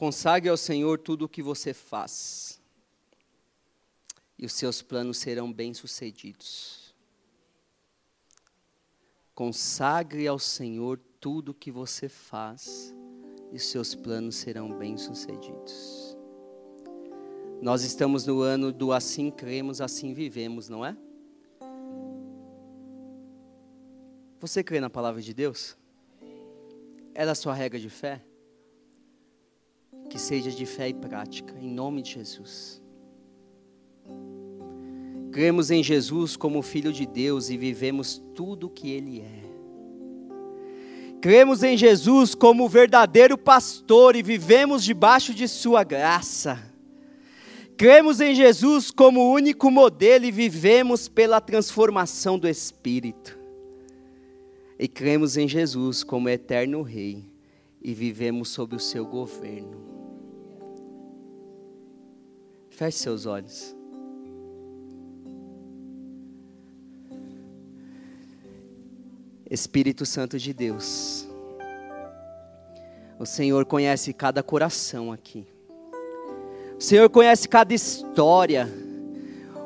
Consagre 0.00 0.48
ao 0.48 0.56
Senhor 0.56 0.98
tudo 0.98 1.26
o 1.26 1.28
que 1.28 1.42
você 1.42 1.74
faz, 1.74 2.58
e 4.38 4.46
os 4.46 4.54
seus 4.54 4.80
planos 4.80 5.18
serão 5.18 5.52
bem-sucedidos. 5.52 6.94
Consagre 9.34 10.26
ao 10.26 10.38
Senhor 10.38 10.98
tudo 11.20 11.54
que 11.54 11.70
você 11.70 12.08
faz, 12.08 12.94
e 13.52 13.58
seus 13.58 13.94
planos 13.94 14.36
serão 14.36 14.76
bem-sucedidos. 14.76 16.16
Nós 17.60 17.82
estamos 17.84 18.26
no 18.26 18.40
ano 18.40 18.72
do 18.72 18.92
assim 18.92 19.30
cremos, 19.30 19.80
assim 19.80 20.14
vivemos, 20.14 20.68
não 20.68 20.84
é? 20.84 20.96
Você 24.40 24.64
crê 24.64 24.80
na 24.80 24.88
palavra 24.88 25.20
de 25.20 25.34
Deus? 25.34 25.76
É 27.14 27.22
a 27.24 27.34
sua 27.34 27.52
regra 27.52 27.78
de 27.78 27.90
fé? 27.90 28.24
que 30.10 30.18
seja 30.18 30.50
de 30.50 30.66
fé 30.66 30.88
e 30.88 30.94
prática, 30.94 31.54
em 31.58 31.70
nome 31.70 32.02
de 32.02 32.14
Jesus. 32.14 32.82
Cremos 35.30 35.70
em 35.70 35.82
Jesus 35.82 36.36
como 36.36 36.60
Filho 36.60 36.92
de 36.92 37.06
Deus 37.06 37.48
e 37.48 37.56
vivemos 37.56 38.20
tudo 38.34 38.66
o 38.66 38.70
que 38.70 38.90
Ele 38.90 39.20
é. 39.20 39.49
Cremos 41.20 41.62
em 41.62 41.76
Jesus 41.76 42.34
como 42.34 42.64
o 42.64 42.68
verdadeiro 42.68 43.36
pastor 43.36 44.16
e 44.16 44.22
vivemos 44.22 44.82
debaixo 44.82 45.34
de 45.34 45.46
Sua 45.46 45.84
graça. 45.84 46.58
Cremos 47.76 48.20
em 48.20 48.34
Jesus 48.34 48.90
como 48.90 49.20
o 49.20 49.32
único 49.32 49.70
modelo 49.70 50.24
e 50.24 50.30
vivemos 50.30 51.08
pela 51.08 51.40
transformação 51.40 52.38
do 52.38 52.48
Espírito. 52.48 53.38
E 54.78 54.88
cremos 54.88 55.36
em 55.36 55.46
Jesus 55.46 56.02
como 56.02 56.28
eterno 56.28 56.82
Rei 56.82 57.24
e 57.82 57.92
vivemos 57.92 58.48
sob 58.48 58.76
o 58.76 58.80
seu 58.80 59.04
governo. 59.04 59.78
Feche 62.70 62.98
seus 62.98 63.26
olhos. 63.26 63.76
Espírito 69.50 70.06
Santo 70.06 70.38
de 70.38 70.52
Deus, 70.52 71.28
o 73.18 73.26
Senhor 73.26 73.64
conhece 73.64 74.12
cada 74.12 74.42
coração 74.44 75.12
aqui, 75.12 75.44
o 76.78 76.80
Senhor 76.80 77.10
conhece 77.10 77.48
cada 77.48 77.74
história, 77.74 78.72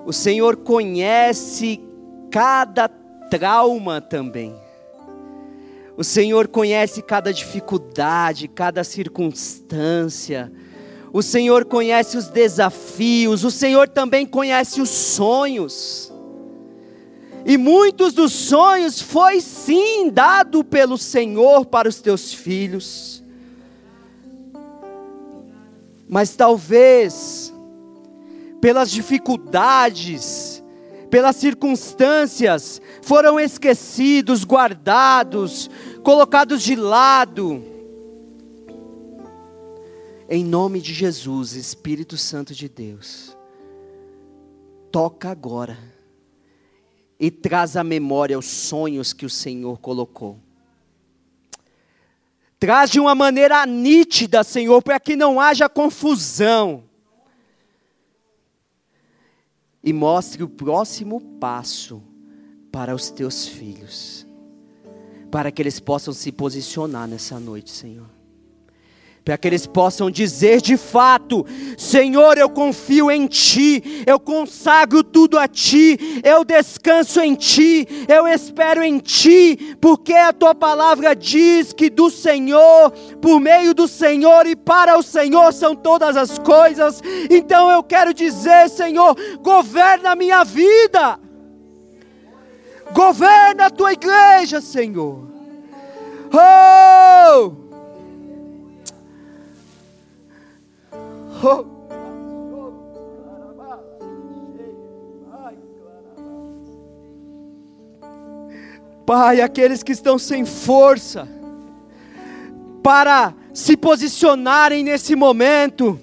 o 0.06 0.12
Senhor 0.12 0.56
conhece 0.56 1.80
cada 2.30 2.88
trauma 2.88 4.00
também. 4.00 4.54
O 5.96 6.02
Senhor 6.02 6.48
conhece 6.48 7.02
cada 7.02 7.32
dificuldade, 7.32 8.48
cada 8.48 8.82
circunstância, 8.82 10.50
o 11.12 11.22
Senhor 11.22 11.64
conhece 11.66 12.16
os 12.16 12.28
desafios, 12.28 13.44
o 13.44 13.50
Senhor 13.50 13.88
também 13.88 14.26
conhece 14.26 14.80
os 14.80 14.88
sonhos. 14.88 16.13
E 17.46 17.58
muitos 17.58 18.14
dos 18.14 18.32
sonhos 18.32 19.00
foi 19.00 19.40
sim 19.40 20.08
dado 20.08 20.64
pelo 20.64 20.96
Senhor 20.96 21.66
para 21.66 21.88
os 21.88 22.00
teus 22.00 22.32
filhos. 22.32 23.22
Mas 26.08 26.34
talvez 26.34 27.52
pelas 28.62 28.90
dificuldades, 28.90 30.62
pelas 31.10 31.36
circunstâncias, 31.36 32.80
foram 33.02 33.38
esquecidos, 33.38 34.42
guardados, 34.42 35.68
colocados 36.02 36.62
de 36.62 36.74
lado. 36.74 37.62
Em 40.26 40.42
nome 40.42 40.80
de 40.80 40.94
Jesus, 40.94 41.52
Espírito 41.52 42.16
Santo 42.16 42.54
de 42.54 42.70
Deus, 42.70 43.36
toca 44.90 45.30
agora 45.30 45.93
e 47.18 47.30
traz 47.30 47.76
à 47.76 47.84
memória 47.84 48.38
os 48.38 48.46
sonhos 48.46 49.12
que 49.12 49.26
o 49.26 49.30
Senhor 49.30 49.78
colocou. 49.78 50.38
Traz 52.58 52.90
de 52.90 52.98
uma 52.98 53.14
maneira 53.14 53.64
nítida, 53.66 54.42
Senhor, 54.42 54.82
para 54.82 54.98
que 54.98 55.16
não 55.16 55.40
haja 55.40 55.68
confusão. 55.68 56.84
E 59.82 59.92
mostre 59.92 60.42
o 60.42 60.48
próximo 60.48 61.20
passo 61.38 62.02
para 62.72 62.94
os 62.94 63.10
teus 63.10 63.46
filhos, 63.46 64.26
para 65.30 65.52
que 65.52 65.60
eles 65.60 65.78
possam 65.78 66.14
se 66.14 66.32
posicionar 66.32 67.06
nessa 67.06 67.38
noite, 67.38 67.70
Senhor 67.70 68.13
para 69.24 69.38
que 69.38 69.48
eles 69.48 69.66
possam 69.66 70.10
dizer 70.10 70.60
de 70.60 70.76
fato: 70.76 71.46
Senhor, 71.78 72.36
eu 72.36 72.50
confio 72.50 73.10
em 73.10 73.26
Ti, 73.26 74.04
eu 74.06 74.20
consagro 74.20 75.02
tudo 75.02 75.38
a 75.38 75.48
Ti, 75.48 76.20
eu 76.22 76.44
descanso 76.44 77.20
em 77.20 77.34
Ti, 77.34 77.88
eu 78.06 78.28
espero 78.28 78.82
em 78.82 78.98
Ti, 78.98 79.76
porque 79.80 80.12
a 80.12 80.32
Tua 80.32 80.54
palavra 80.54 81.16
diz 81.16 81.72
que 81.72 81.88
do 81.88 82.10
Senhor, 82.10 82.90
por 83.22 83.40
meio 83.40 83.72
do 83.72 83.88
Senhor 83.88 84.46
e 84.46 84.54
para 84.54 84.98
o 84.98 85.02
Senhor 85.02 85.52
são 85.54 85.74
todas 85.74 86.16
as 86.16 86.38
coisas. 86.38 87.00
Então 87.30 87.70
eu 87.70 87.82
quero 87.82 88.12
dizer, 88.12 88.68
Senhor, 88.68 89.16
governa 89.40 90.10
a 90.10 90.16
minha 90.16 90.44
vida, 90.44 91.18
governa 92.92 93.66
a 93.66 93.70
Tua 93.70 93.94
igreja, 93.94 94.60
Senhor. 94.60 95.32
Oh! 96.30 97.63
Pai, 109.04 109.42
aqueles 109.42 109.82
que 109.82 109.92
estão 109.92 110.18
sem 110.18 110.46
força 110.46 111.28
para 112.82 113.34
se 113.52 113.76
posicionarem 113.76 114.82
nesse 114.82 115.14
momento, 115.14 116.00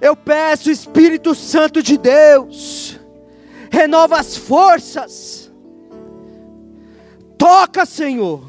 eu 0.00 0.16
peço, 0.16 0.70
Espírito 0.70 1.34
Santo 1.34 1.82
de 1.82 1.98
Deus, 1.98 2.98
renova 3.70 4.18
as 4.18 4.34
forças, 4.36 5.52
toca, 7.36 7.84
Senhor, 7.84 8.42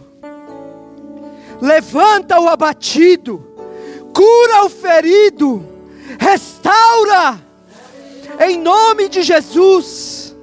levanta 1.61 2.39
o 2.39 2.47
abatido, 2.47 3.45
cura 4.13 4.65
o 4.65 4.69
ferido, 4.69 5.72
restaura, 6.20 7.39
em 8.39 8.59
nome 8.59 9.09
de 9.09 9.22
Jesus. 9.22 10.36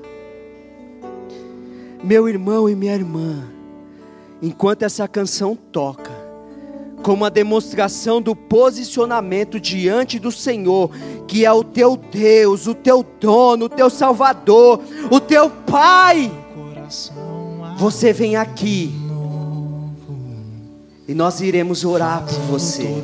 Meu 2.02 2.28
irmão 2.28 2.68
e 2.68 2.74
minha 2.74 2.94
irmã, 2.94 3.44
enquanto 4.40 4.82
essa 4.82 5.06
canção 5.06 5.54
toca, 5.54 6.10
como 7.02 7.18
uma 7.18 7.30
demonstração 7.30 8.20
do 8.20 8.34
posicionamento 8.34 9.58
diante 9.60 10.18
do 10.18 10.32
Senhor, 10.32 10.90
que 11.26 11.44
é 11.44 11.52
o 11.52 11.64
teu 11.64 11.96
Deus, 11.96 12.66
o 12.66 12.74
teu 12.74 13.04
dono, 13.20 13.66
o 13.66 13.68
teu 13.68 13.90
Salvador, 13.90 14.80
o 15.10 15.20
teu 15.20 15.50
Pai. 15.50 16.30
Você 17.76 18.12
vem 18.12 18.36
aqui 18.36 19.09
e 21.10 21.14
nós 21.14 21.40
iremos 21.40 21.84
orar 21.84 22.22
por 22.22 22.38
você. 22.42 23.02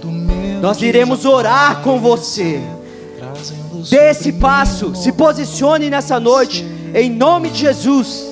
Nós 0.63 0.81
iremos 0.81 1.25
orar 1.25 1.83
com 1.83 1.99
você. 1.99 2.61
Dê 3.91 4.11
esse 4.11 4.31
passo, 4.35 4.95
se 4.95 5.11
posicione 5.11 5.91
nessa 5.91 6.21
noite, 6.21 6.65
em 6.95 7.11
nome 7.11 7.51
de 7.51 7.59
Jesus. 7.59 8.25